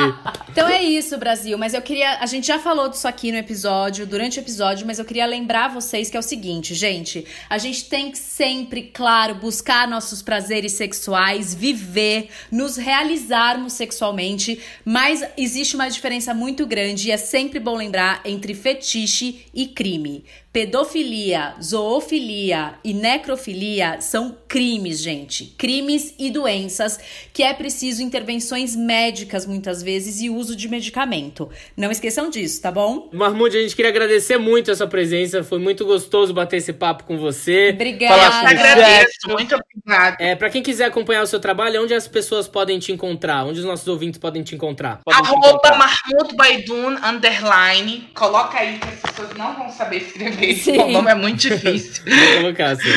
[0.49, 1.57] Então é isso, Brasil.
[1.57, 2.17] Mas eu queria.
[2.19, 5.69] A gente já falou disso aqui no episódio, durante o episódio, mas eu queria lembrar
[5.69, 7.25] vocês que é o seguinte, gente.
[7.49, 14.59] A gente tem que sempre, claro, buscar nossos prazeres sexuais, viver, nos realizarmos sexualmente.
[14.83, 20.25] Mas existe uma diferença muito grande e é sempre bom lembrar entre fetiche e crime.
[20.53, 25.45] Pedofilia, zoofilia e necrofilia são crimes, gente.
[25.57, 26.99] Crimes e doenças
[27.31, 31.49] que é preciso intervenções médicas muitas vezes e uso de medicamento.
[31.77, 33.09] Não esqueçam disso, tá bom?
[33.13, 35.41] Marmude, a gente queria agradecer muito a sua presença.
[35.41, 37.69] Foi muito gostoso bater esse papo com você.
[37.73, 38.49] Obrigada.
[38.49, 40.17] Agradeço, muito obrigada.
[40.19, 43.45] É, pra quem quiser acompanhar o seu trabalho, onde as pessoas podem te encontrar?
[43.45, 44.99] Onde os nossos ouvintes podem te encontrar?
[45.05, 48.09] Podem Arroba Mahmoud Baidun, underline.
[48.13, 50.40] Coloca aí que as pessoas não vão saber escrever.
[50.61, 50.77] Sim.
[50.77, 52.03] O nome é muito difícil.
[52.05, 52.89] Vou colocar, sim.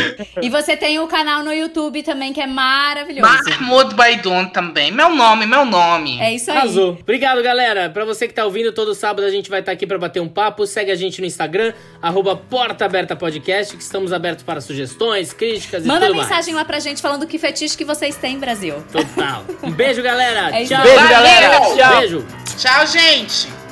[0.42, 3.30] E você tem o um canal no YouTube também, que é maravilhoso.
[3.30, 4.90] Mahmoud Baidun também.
[4.90, 6.20] Meu nome, meu nome.
[6.20, 6.58] É isso aí.
[6.58, 6.98] Azul.
[7.00, 7.90] Obrigado, galera.
[7.90, 10.20] Pra você que tá ouvindo, todo sábado a gente vai estar tá aqui pra bater
[10.20, 10.66] um papo.
[10.66, 15.84] Segue a gente no Instagram, arroba Porta Aberta Podcast, que estamos abertos para sugestões, críticas
[15.84, 16.64] Manda e tudo mensagem mais.
[16.64, 18.82] lá pra gente falando que fetiche que vocês têm, Brasil.
[18.92, 19.44] Total.
[19.62, 20.54] Um beijo, galera.
[20.54, 20.82] É Tchau.
[20.82, 21.60] Beijo, galera.
[21.74, 21.98] Tchau.
[21.98, 22.26] Beijo.
[22.58, 23.63] Tchau, gente.